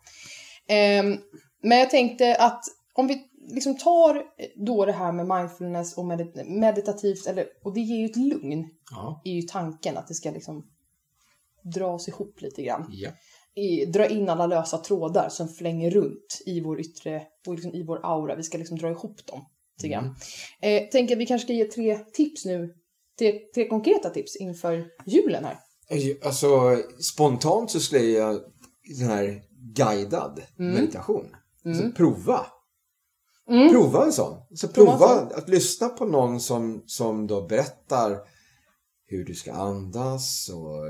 [0.68, 1.16] Ehm,
[1.62, 2.62] men jag tänkte att
[2.94, 3.22] om vi
[3.53, 4.22] liksom tar
[4.66, 8.64] då det här med mindfulness och medit- meditativt, eller, och det ger ju ett lugn,
[8.90, 9.22] Ja.
[9.24, 10.66] är ju tanken att det ska liksom
[11.74, 12.87] dras ihop lite grann.
[12.90, 13.11] Ja.
[13.62, 17.83] I, dra in alla lösa trådar som flänger runt i vår yttre, och liksom i
[17.83, 18.35] vår aura.
[18.35, 19.44] Vi ska liksom dra ihop dem
[19.77, 20.17] lite grann.
[20.63, 22.75] Eh, tänker att vi kanske ska ge tre tips nu,
[23.19, 25.59] tre, tre konkreta tips inför julen här.
[26.25, 28.41] Alltså spontant så skulle jag
[28.99, 29.43] sån här
[29.75, 31.27] guidad meditation.
[31.65, 32.47] Alltså, prova.
[33.49, 33.73] Mm.
[33.73, 34.43] Prova en sån.
[34.55, 38.19] Så Prova prova en att lyssna på någon som, som då berättar
[39.07, 40.85] hur du ska andas och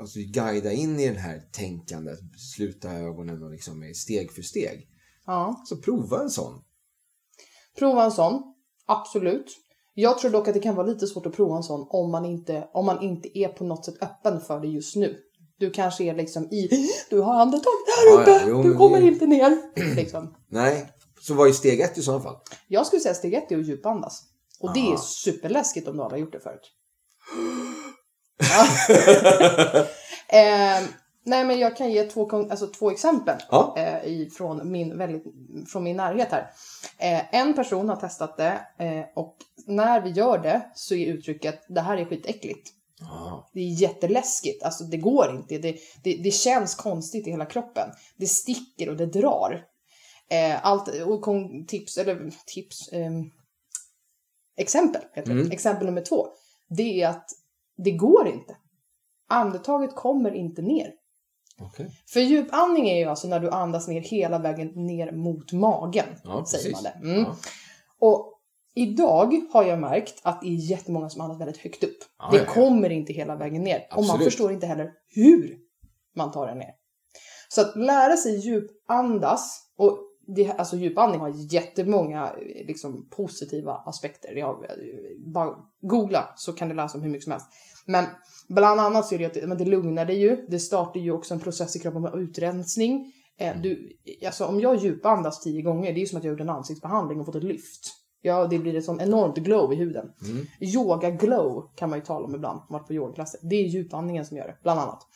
[0.00, 2.18] alltså, guida in i det här tänkandet.
[2.54, 4.88] Sluta ögonen och liksom med steg för steg.
[5.26, 5.62] Ja.
[5.64, 6.62] Så prova en sån.
[7.78, 8.42] Prova en sån,
[8.86, 9.46] absolut.
[9.94, 12.24] Jag tror dock att det kan vara lite svårt att prova en sån om man
[12.24, 15.16] inte, om man inte är på något sätt öppen för det just nu.
[15.58, 16.68] Du kanske är liksom i,
[17.10, 19.58] du har andetaget här Ja, uppe, ja, jo, du kommer det- inte ner.
[19.96, 20.34] liksom.
[20.48, 22.36] Nej, så vad är steg ett i sådana fall?
[22.68, 24.22] Jag skulle säga steg ett är att djupandas.
[24.60, 26.70] Och det är superläskigt om du aldrig har gjort det förut.
[28.38, 28.66] Ja.
[30.38, 30.82] eh,
[31.24, 33.74] nej men jag kan ge två, alltså, två exempel Ja.
[33.76, 35.24] eh, i, från, min, väldigt,
[35.68, 36.50] från min närhet här.
[36.98, 41.64] Eh, en person har testat det eh, och när vi gör det så är uttrycket
[41.68, 42.70] det här är skitäckligt.
[43.00, 43.50] Ja.
[43.52, 45.58] Det är jätteläskigt, alltså det går inte.
[45.58, 47.88] Det, det, det känns konstigt i hela kroppen.
[48.16, 49.64] Det sticker och det drar.
[50.30, 53.30] Eh, allt, och kom, tips, eller tips, ehm,
[54.56, 55.40] exempel heter det.
[55.40, 55.52] Mm.
[55.52, 56.26] Exempel nummer två.
[56.68, 57.30] Det är att
[57.76, 58.56] det går inte.
[59.28, 60.92] Andetaget kommer inte ner.
[61.60, 61.90] Okej.
[62.06, 66.06] För djupandning är ju alltså när du andas ner hela vägen ner mot magen.
[66.24, 66.72] Ja, säger precis.
[66.72, 67.08] man det.
[67.08, 67.20] Mm.
[67.22, 67.36] Ja.
[67.98, 68.38] Och
[68.74, 71.98] idag har jag märkt att det är jättemånga som andas väldigt högt upp.
[72.18, 73.86] Ja, det kommer inte hela vägen ner.
[73.90, 74.24] Och man Absolut.
[74.24, 75.58] förstår inte heller hur
[76.16, 76.70] man tar den ner.
[77.48, 84.32] Så att lära sig djupandas, och det, alltså djupandning har jättemånga eh, liksom, positiva aspekter.
[84.36, 87.46] Jag, eh, bara googla så kan du läsa om hur mycket som helst.
[87.86, 88.04] Men
[88.48, 90.46] bland annat så är det att det, men det lugnar dig ju.
[90.48, 93.12] Det startar ju också en process i kroppen med utrensning.
[93.38, 96.40] Eh, du, alltså om jag djupandas tio gånger, det är ju som att jag gjort
[96.40, 97.98] en ansiktsbehandling och fått ett lyft.
[98.22, 100.12] Ja, det blir ett sånt enormt glow i huden.
[100.30, 100.46] Mm.
[100.60, 103.40] Yoga glow kan man ju tala om ibland, om varit på yogaklasser.
[103.42, 105.06] Det är djupandningen som gör det, bland annat.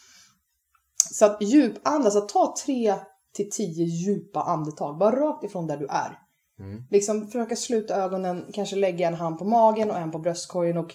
[1.13, 2.95] Så att djupandas, att ta tre
[3.35, 6.19] till tio djupa andetag, bara rakt ifrån där du är.
[6.59, 6.83] Mm.
[6.91, 10.95] Liksom försöka sluta ögonen, kanske lägga en hand på magen och en på bröstkorgen och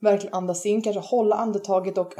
[0.00, 2.14] verkligen andas in, kanske hålla andetaget och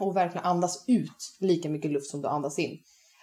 [0.00, 2.78] och verkligen andas ut lika mycket luft som du andas in.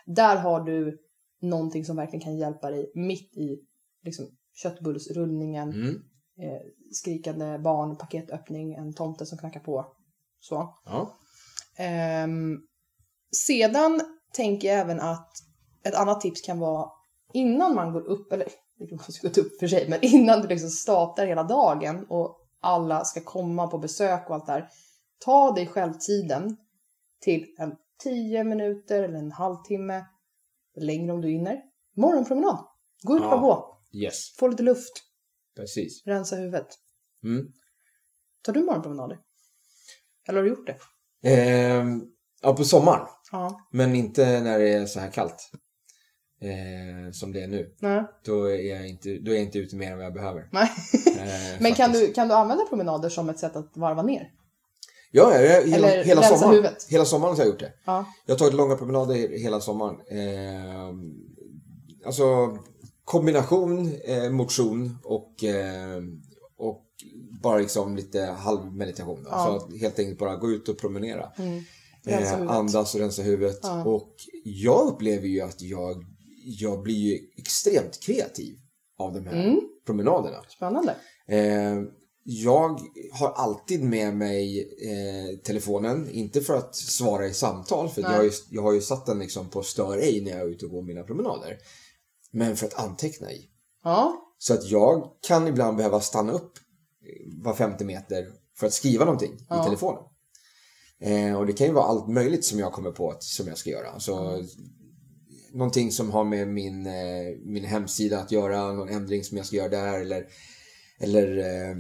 [0.05, 0.97] Där har du
[1.41, 3.59] någonting som verkligen kan hjälpa dig mitt i
[4.03, 5.95] liksom, köttbullsrullningen, Mm.
[6.41, 9.95] eh, skrikande barn, paketöppning, en tomte som knackar på.
[10.39, 10.75] Så.
[10.85, 11.17] Ja.
[11.77, 12.57] Ehm,
[13.47, 14.01] sedan
[14.33, 15.31] tänker jag även att
[15.83, 16.89] ett annat tips kan vara
[17.33, 18.47] innan man går upp, eller
[18.79, 23.21] man gått upp för sig, men innan du liksom startar hela dagen och alla ska
[23.21, 24.69] komma på besök och allt där.
[25.19, 26.57] Ta dig själv tiden
[27.21, 30.05] till en 10 minuter eller en halvtimme,
[30.75, 31.61] längre om du hinner.
[31.95, 32.65] Morgonpromenad.
[33.03, 33.35] Gå ut Ja.
[33.35, 33.77] och gå.
[33.93, 34.91] Yes, Få lite luft.
[35.55, 36.05] precis.
[36.05, 36.67] Rensa huvudet.
[37.23, 37.47] Mm.
[38.43, 39.19] Tar du morgonpromenader?
[40.27, 40.77] Eller har du gjort det?
[41.29, 42.03] Ehm,
[42.41, 43.07] ja, på sommaren.
[43.31, 43.67] Ja.
[43.71, 45.51] Men inte när det är så här kallt.
[46.41, 47.73] Eh, som det är nu.
[47.80, 48.04] Nej.
[48.25, 50.49] Då är, jag inte, då är jag inte ute mer än vad jag behöver.
[50.51, 50.69] Nej.
[51.17, 54.32] Eh, Men kan du, kan du använda promenader som ett sätt att varva ner?
[55.12, 56.51] Ja, ja, ja hela, Eller hela sommaren.
[56.51, 56.88] huvudet?
[56.89, 57.73] Hela sommaren har jag gjort det.
[57.86, 58.06] Ja.
[58.25, 59.95] Jag har tagit långa promenader hela sommaren.
[60.12, 60.95] Eh,
[62.06, 62.58] alltså
[63.06, 66.01] kombination eh, motion och, eh,
[66.58, 66.86] och
[67.43, 69.27] bara liksom lite halvmeditation.
[69.30, 69.45] Ja.
[69.45, 71.32] Så att helt enkelt bara gå ut och promenera.
[71.38, 71.63] Mm.
[72.08, 73.60] Eh, andas och rensa huvudet.
[73.63, 73.84] Ja.
[73.86, 76.06] Och jag upplever ju att jag,
[76.43, 78.58] jag blir ju extremt kreativ
[78.99, 79.62] av de här Mm.
[79.86, 80.38] promenaderna.
[80.49, 80.95] Spännande.
[81.27, 81.82] Eh,
[82.23, 82.80] jag
[83.12, 88.23] har alltid med mig eh, telefonen, inte för att svara i samtal, för jag har,
[88.23, 90.71] ju, jag har ju satt den liksom på stör ej när jag är ute och
[90.71, 91.58] går mina promenader.
[92.32, 93.49] Men för att anteckna i.
[93.84, 94.21] Ja.
[94.38, 98.27] Så att jag kan ibland behöva stanna upp eh, var femte meter
[98.60, 99.62] för att skriva någonting Ja.
[99.62, 100.04] i telefonen.
[101.01, 103.58] Eh, och det kan ju vara allt möjligt som jag kommer på att, som jag
[103.58, 103.99] ska göra.
[103.99, 104.43] Så,
[105.53, 109.55] Någonting som har med min, eh, min hemsida att göra, någon ändring som jag ska
[109.55, 110.27] göra där eller,
[110.99, 111.77] eller eh,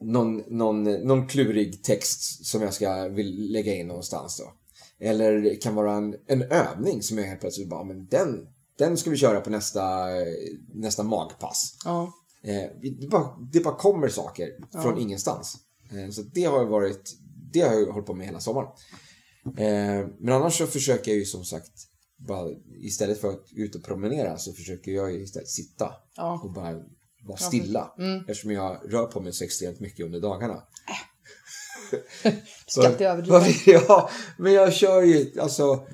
[0.00, 4.38] någon, någon, någon klurig text som jag ska vill lägga in någonstans.
[4.38, 4.52] Då.
[5.06, 8.46] Eller det kan vara en, en övning som jag helt plötsligt bara, men den,
[8.78, 10.06] Den ska vi köra på nästa,
[10.74, 11.76] nästa magpass.
[11.84, 12.12] Ja.
[12.42, 14.48] Eh, det, bara, det bara kommer saker
[14.82, 15.56] från ingenstans.
[16.12, 17.16] Så det har varit,
[17.52, 18.68] det har jag hållit på med hela sommaren.
[20.18, 21.72] Men annars så försöker jag ju som sagt,
[22.16, 22.50] bara,
[22.82, 26.40] istället för att ut och promenera så försöker jag istället sitta Ja.
[26.44, 26.82] och bara
[27.22, 27.92] vara stilla.
[28.28, 30.62] Eftersom jag rör på mig så extremt mycket under dagarna.
[33.00, 33.38] Överdriva.
[33.38, 35.86] Vad- Ja, men jag kör ju alltså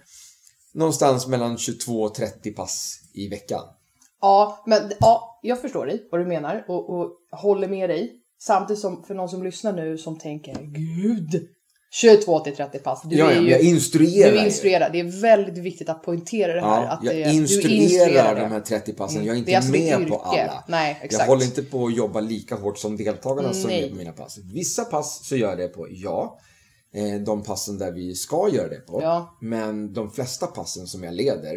[0.74, 3.62] någonstans mellan 22 och 30 pass i veckan.
[4.20, 8.18] Ja, men ja, jag förstår dig vad du menar och, och håller med dig.
[8.38, 11.48] Samtidigt som för någon som lyssnar nu som tänker Gud,
[11.94, 13.02] 22 till 30 pass.
[13.05, 14.90] Du ja, är ja, ju, jag instruerar du instruerar.
[14.90, 16.83] Det är väldigt viktigt att poängtera det här.
[16.85, 18.40] Ja, att jag det, du instruerar det.
[18.40, 19.24] de här 30 passen.
[19.24, 20.64] Jag är inte är alltså med på alla.
[20.68, 21.28] Nej, Jag exakt.
[21.28, 23.85] håller inte på att jobba lika hårt som deltagarna som Nej.
[23.85, 24.38] är på mina pass.
[24.55, 26.38] Vissa pass så gör jag det på, ja.
[26.94, 29.02] Eh, De passen där vi ska göra det på.
[29.02, 29.38] Ja.
[29.40, 31.57] Men de flesta passen som jag leder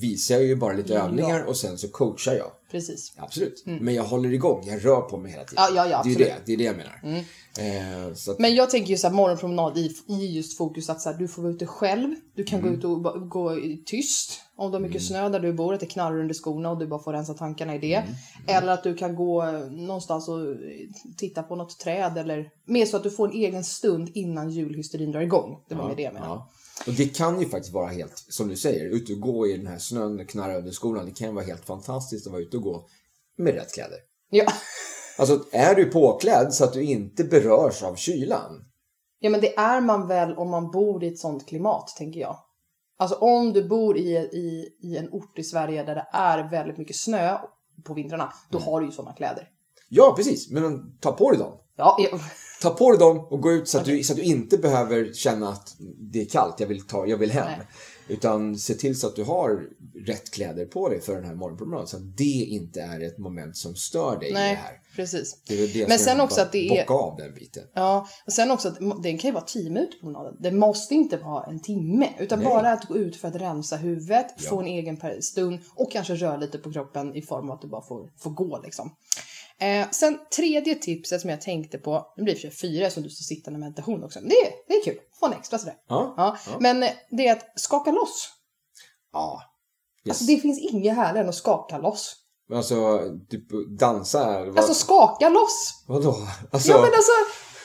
[0.00, 1.04] visar jag ju bara lite Ja.
[1.04, 2.50] övningar och sen så coachar jag.
[2.70, 3.12] Precis.
[3.16, 3.62] Absolut.
[3.66, 5.64] Men jag håller igång, jag rör på mig hela tiden.
[5.64, 5.76] Mm.
[5.76, 7.24] Ja, ja, ja, det, är det, det är det jag menar.
[7.58, 11.00] Eh, så att, Men jag tänker ju så här morgonpromenad i, i just fokus att
[11.00, 12.14] så här, du får vara ute själv.
[12.34, 12.70] Du kan Mm.
[12.70, 14.40] gå ut och gå tyst.
[14.56, 16.86] Om det är mycket snö där du bor, att det knarrar under skorna och du
[16.86, 17.94] bara får rensa tankarna i det.
[17.94, 18.14] Mm.
[18.46, 20.54] Eller att du kan gå eh, någonstans och eh,
[21.16, 25.12] titta på något träd eller mer så att du får en egen stund innan julhysterin
[25.12, 25.64] drar igång.
[25.68, 26.32] Det var med det jag menade.
[26.34, 26.50] Ja.
[26.86, 29.66] Och det kan ju faktiskt vara helt, som du säger, ute och gå i den
[29.66, 31.04] här snön, knarra under skorna.
[31.04, 32.86] Det kan vara helt fantastiskt att vara ute och gå
[33.38, 33.98] med rätt kläder.
[34.30, 34.44] Ja.
[35.18, 38.64] Alltså, är du påklädd så att du inte berörs av kylan?
[39.18, 42.36] ja, men det är man väl om man bor i ett sånt klimat, tänker jag.
[42.98, 46.78] Alltså om du bor i, i, i en ort i Sverige där det är väldigt
[46.78, 47.38] mycket snö
[47.84, 48.68] på vintrarna, då Mm.
[48.68, 49.48] har du ju sådana kläder.
[49.88, 50.50] Ja, precis.
[50.50, 51.52] Men ta på dig dem.
[51.76, 52.18] Ja, ja.
[52.62, 55.12] Ta på dig dem och gå ut så att, du, så att du inte behöver
[55.12, 57.44] känna att det är kallt, jag vill, ta, jag vill hem.
[57.58, 57.66] Nej.
[58.08, 59.62] Utan se till så att du har
[60.06, 61.86] rätt kläder på dig för den här morgonpromenaden.
[61.86, 64.72] Så att det inte är ett moment som stör dig i det Nej, här.
[64.96, 65.36] precis.
[65.48, 67.62] Det är det Men sen också att det är- bocka av den biten.
[67.74, 70.36] Ja, och sen också att det kan ju vara 10 minuter promenaden.
[70.40, 72.48] Det måste inte vara en timme, utan Nej.
[72.48, 74.50] bara att gå ut för att rensa huvudet, Ja.
[74.50, 77.68] få en egen stund och kanske röra lite på kroppen i form av att du
[77.68, 78.90] bara får, får gå liksom.
[79.60, 83.10] Eh, sen tredje tipset som jag tänkte på, nu blir det för fyra som du
[83.10, 85.74] står sittande meditation också, men det, det är kul, få en extra sådär.
[85.88, 86.14] Ja.
[86.16, 88.28] Ja, Men eh, det är att skaka loss.
[89.12, 89.42] Ja.
[90.04, 90.10] Yes.
[90.10, 92.16] Alltså det finns inget härligare än att skaka loss.
[92.52, 93.44] Alltså, typ
[93.78, 94.58] dansa vad?
[94.58, 95.84] Alltså skaka loss!
[95.86, 96.16] Vadå?
[96.50, 97.12] Alltså, Ja men alltså,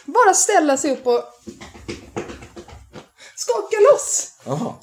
[0.05, 1.23] bara ställa sig upp och
[3.35, 4.31] skaka loss!
[4.47, 4.79] Aha.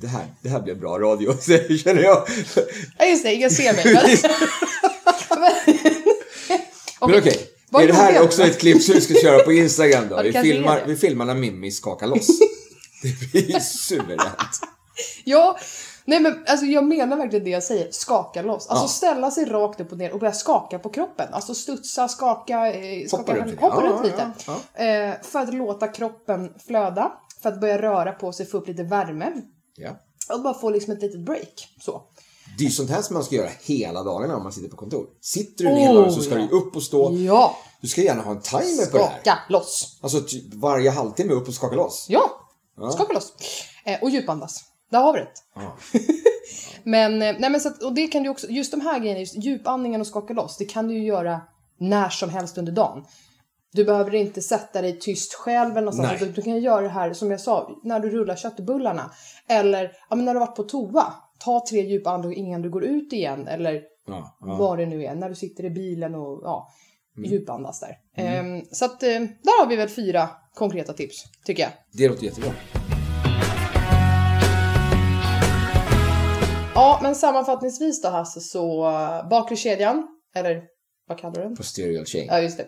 [0.00, 1.36] Det här, det här blev bra radio,
[1.78, 2.28] känner jag.
[2.98, 3.84] Ja just det, ingen ser mig.
[5.40, 6.02] Men...
[7.08, 7.18] men...
[7.18, 10.16] Okej, Vad är det här också ett klipp som vi ska köra på Instagram då?
[10.16, 12.28] Ja, Vi filmar, vi filmar när Mimmi skakar loss.
[13.02, 14.60] Det blir suveränt.
[15.24, 15.58] Ja,
[16.04, 18.66] nej men alltså jag menar verkligen det jag säger, skaka loss.
[18.68, 18.88] Alltså Ja.
[18.88, 21.26] ställa sig rakt upp och ner och börja skaka på kroppen.
[21.32, 24.30] Alltså studsa, skaka, eh, skaka Hoppa runt hoppa Ja, runt lite.
[24.46, 28.68] ja, Eh, för att låta kroppen flöda, för att börja röra på sig, få upp
[28.68, 29.32] lite värme.
[29.76, 29.90] Ja.
[30.34, 31.68] Och bara få liksom ett litet break.
[31.80, 32.02] Så.
[32.58, 34.76] Det är ju sånt här som man ska göra hela dagarna om man sitter på
[34.76, 35.06] kontor.
[35.20, 36.46] Sitter du Oh, hela dagen så ska ja.
[36.50, 37.12] du upp och stå.
[37.14, 39.20] Ja, Du ska gärna ha en timer på det här.
[39.20, 39.98] skaka loss.
[40.02, 42.06] Alltså typ varje halvtimme upp och skaka loss.
[42.08, 42.30] Ja,
[42.78, 42.90] Ja.
[42.90, 43.32] skaka loss.
[43.84, 44.64] Eh, och djupandas.
[44.90, 45.28] Där har vi det.
[45.54, 45.76] Ja.
[46.84, 49.20] Men, eh, nej men så att, och det kan du också, just de här grejerna,
[49.20, 51.40] just djupandningen och skaka loss, det kan du ju göra
[51.80, 53.04] när som helst under dagen.
[53.72, 55.92] Du behöver inte sätta dig tyst själv eller.
[55.92, 56.16] Nej.
[56.20, 59.10] Du, du kan göra det här, som jag sa, när du rullar köttbullarna.
[59.48, 61.12] Eller ja, men när du har varit på toa.
[61.46, 63.48] Ta tre djupa andetag innan du går ut igen.
[63.48, 64.56] Eller Ja, ja.
[64.56, 65.14] vad det nu är.
[65.14, 66.68] När du sitter i bilen och ja,
[67.18, 67.30] Mm.
[67.30, 67.96] djupandas där.
[68.16, 71.72] Ehm, så att eh, där har vi väl fyra konkreta tips, tycker jag.
[71.92, 72.50] Det låter jättebra.
[76.74, 80.62] Ja, men sammanfattningsvis då Hasse, så uh, bakre kedjan, eller
[81.08, 81.56] vad kallar du den?
[81.56, 82.26] Posterior chain.
[82.30, 82.64] Ja, just det.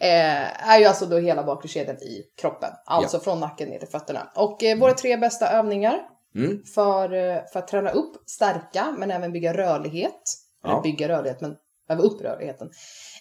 [0.00, 2.70] Eh, är ju alltså då hela bakre kedjan i kroppen.
[2.86, 4.30] Alltså från nacken ner till fötterna.
[4.36, 5.98] Och eh, våra tre bästa övningar
[6.34, 6.64] Mm.
[6.64, 10.22] för, eh, för att träna upp, stärka, men även bygga rörlighet.
[10.64, 10.80] Eller Ja.
[10.80, 11.56] bygga rörlighet, men
[11.88, 12.70] öva upp rörligheten.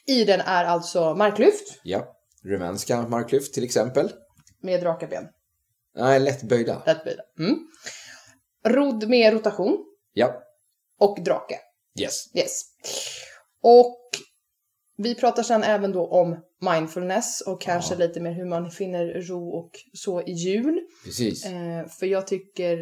[0.08, 2.16] I den är alltså marklyft Ja.
[2.44, 4.12] Rumänska marklyft till exempel.
[4.62, 5.28] med raka ben.
[5.96, 6.82] Nej, lättböjda.
[6.86, 7.24] Rätt böjda.
[7.40, 7.58] Mm.
[8.66, 10.34] Rodd med rotation Ja.
[11.00, 11.60] och drake.
[12.00, 12.36] Yes.
[12.36, 12.62] Yes.
[13.64, 14.00] Och
[15.04, 19.50] vi pratar sen även då om mindfulness och kanske lite mer hur man finner ro
[19.50, 20.80] och så i jul.
[21.06, 21.46] Precis.
[21.46, 22.78] Eh, för jag tycker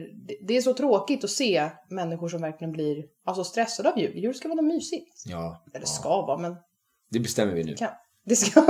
[0.47, 4.18] det- är så tråkigt att se människor som verkligen blir alltså, stressade av jul.
[4.18, 5.24] Jul ska vara något mysigt.
[5.26, 5.65] Ja.
[5.74, 5.88] Eller ja.
[5.88, 6.55] ska vara, men
[7.11, 7.76] Det bestämmer vi nu.
[7.76, 7.89] kan.
[8.26, 8.61] Det ska.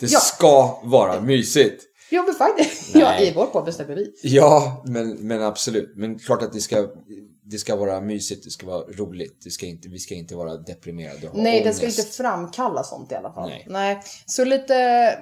[0.00, 0.18] Det Ja.
[0.18, 1.82] ska vara mysigt.
[2.10, 2.94] Ja, men faktiskt.
[2.94, 4.12] Ja, i vår podd bestämmer vi.
[4.22, 5.92] Ja, men, men absolut.
[5.96, 6.86] Men klart att det ska...
[7.44, 9.40] det ska vara mysigt, det ska vara roligt.
[9.44, 11.76] Det ska inte, vi ska inte vara deprimerade och ha Nej, det ångest.
[11.76, 13.52] ska inte framkalla sånt i alla fall.
[13.66, 14.00] Nej.
[14.26, 14.74] Så lite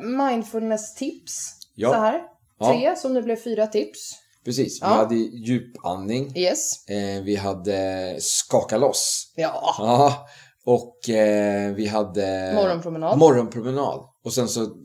[0.02, 1.52] mindfulness-tips.
[1.74, 1.88] Ja.
[1.88, 2.20] Så här.
[2.58, 2.72] Ja.
[2.72, 4.12] Tre, som nu blev fyra tips.
[4.44, 4.88] Precis, vi Ja.
[4.88, 6.36] hade djupandning.
[6.36, 6.88] Yes.
[6.88, 9.32] Eh, vi hade skaka loss.
[9.36, 9.74] Ja.
[9.78, 10.26] Ja,
[10.64, 13.18] och eh, vi hade Morgonpromenad.
[13.18, 14.00] morgonpromenad.
[14.24, 14.76] Och sen så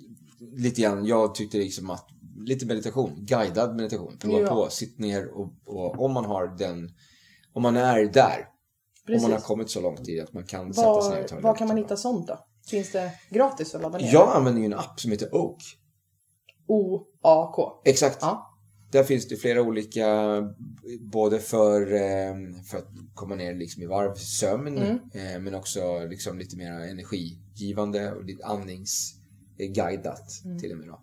[0.57, 2.07] lite grann, jag tyckte liksom att
[2.45, 4.17] lite meditation, guidad meditation.
[4.19, 4.49] Prova Ja.
[4.49, 6.89] på, sitt ner och, och om man har den,
[7.55, 8.47] om man är där.
[9.05, 9.23] Precis.
[9.25, 11.35] Om man har kommit så långt i att man kan sätta sig ner och ta
[11.35, 12.39] Var, det var kan man hitta sånt då?
[12.69, 14.13] Finns det gratis att ladda ner?
[14.13, 15.63] Jag använder ju en app som heter Oak.
[16.67, 17.81] O-A-K.
[17.85, 18.17] Exakt.
[18.21, 18.51] Ja.
[18.91, 20.07] Där finns det flera olika,
[21.01, 22.33] både för, eh,
[22.69, 24.99] för att komma ner liksom i varv, sömn, Mm.
[25.13, 30.59] eh, men också liksom lite mer energigivande och lite andningsguidat Mm.
[30.59, 30.87] till och med.
[30.87, 31.01] Då.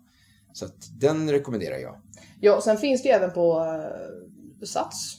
[0.53, 0.67] Så
[0.99, 2.01] den rekommenderar jag.
[2.39, 5.17] Ja, och sen finns det ju även på uh, Sats.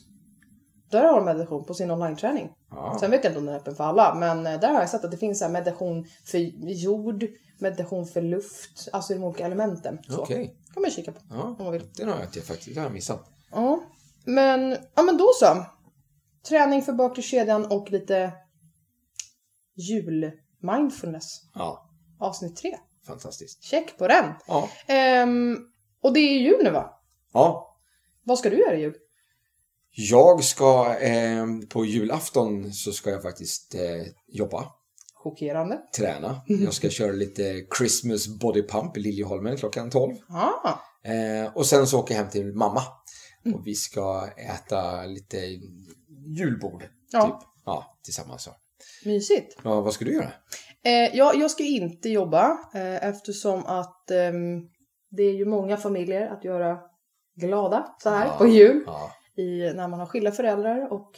[0.94, 2.50] Där har de meditation på sin online-träning.
[2.70, 2.96] Ja.
[3.00, 4.90] Sen vet jag inte om den är öppen för alla, men eh, där har jag
[4.90, 6.38] sett att det finns så meditation för
[6.68, 7.24] jord,
[7.58, 9.98] meditation för luft, alltså de olika elementen.
[10.18, 11.42] Okej, kan man kika på ja.
[11.42, 11.90] om man vill.
[11.96, 13.30] den har jag inte faktiskt, det har jag missat.
[13.50, 13.80] Ja,
[14.24, 15.64] men, ja, men då så.
[16.48, 18.32] Träning för bakre kedjan och lite
[19.76, 21.40] jul-mindfulness.
[21.54, 22.78] Ja, Avsnitt tre.
[23.06, 23.62] fantastiskt.
[23.64, 24.24] Check på den.
[24.46, 25.58] Ja, Ehm,
[26.00, 27.00] och det är jul nu va?
[27.32, 27.70] ja.
[28.26, 28.94] Vad ska du göra i jul?
[29.96, 33.80] Jag ska, eh, på julafton så ska jag faktiskt eh,
[34.28, 34.64] jobba.
[35.14, 35.78] Chockerande.
[35.98, 36.40] träna.
[36.46, 40.16] Jag ska köra lite Christmas body pump i Liljeholmen klockan 12.
[40.28, 42.82] Ah, Eh, och sen så åker jag hem till mamma.
[43.54, 45.36] Och vi ska äta lite
[46.38, 46.84] julbord.
[47.12, 47.26] Ja.
[47.26, 47.48] Typ.
[47.64, 48.42] Ja, tillsammans.
[48.42, 48.50] Så.
[49.04, 49.58] mysigt.
[49.64, 50.32] Ja, vad ska du göra?
[50.84, 54.60] Eh, ja, jag ska inte jobba eh, eftersom att ehm,
[55.10, 56.78] det är ju många familjer att göra
[57.40, 58.34] glada så här Ja.
[58.38, 58.82] på jul.
[58.86, 61.10] Ja, I, när man har skilda föräldrar och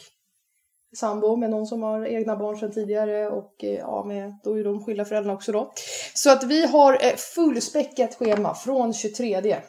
[0.95, 4.63] sambo med någon som har egna barn sedan tidigare och eh, ja, med, då är
[4.63, 5.73] de skilda föräldrarna också då.
[6.13, 9.61] Så att vi har eh, fullspäckat schema från 23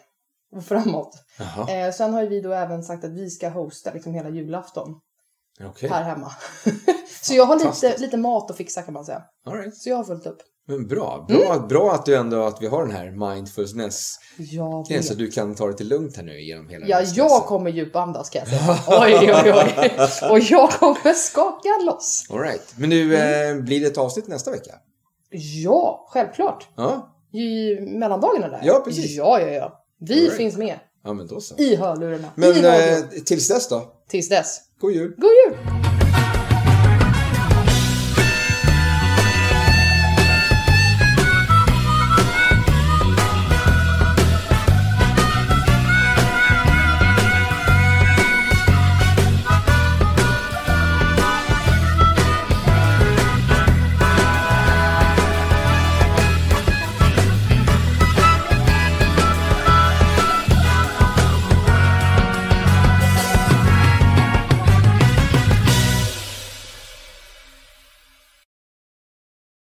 [0.52, 1.24] och framåt.
[1.38, 4.28] jaha, Eh, sen har ju vi då även sagt att vi ska hosta liksom hela
[4.28, 5.00] julafton
[5.64, 5.88] okej.
[5.88, 6.32] här hemma.
[7.22, 9.22] så jag har lite, lite mat att fixa kan man säga.
[9.46, 9.76] Right.
[9.76, 10.42] Så jag har fullt upp.
[10.68, 11.24] Men bra.
[11.28, 11.68] Bra, Mm.
[11.68, 15.64] bra att du ändå att vi har den här mindfulness Jag så du kan ta
[15.64, 18.78] det lite lugnt här nu genom hela Ja, jag kommer djupandas kan jag säga.
[18.88, 20.30] Oj, oj, oj.
[20.30, 22.26] Och jag kommer skaka loss.
[22.30, 22.74] All right.
[22.76, 23.58] Men du, Mm.
[23.58, 24.74] eh, blir det ett avsnitt nästa vecka?
[25.64, 26.68] Ja, självklart.
[26.76, 28.60] Ja, I mellandagarna där.
[28.64, 29.16] Ja, precis.
[29.16, 29.84] Ja, ja, ja.
[30.00, 30.36] Vi right.
[30.36, 30.78] finns med.
[31.04, 31.54] ja men då så.
[31.56, 32.28] I hörlurarna.
[32.34, 33.92] Men I eh, tills dess då.
[34.08, 34.60] Tills dess.
[34.80, 35.14] God jul!
[35.16, 35.56] God jul!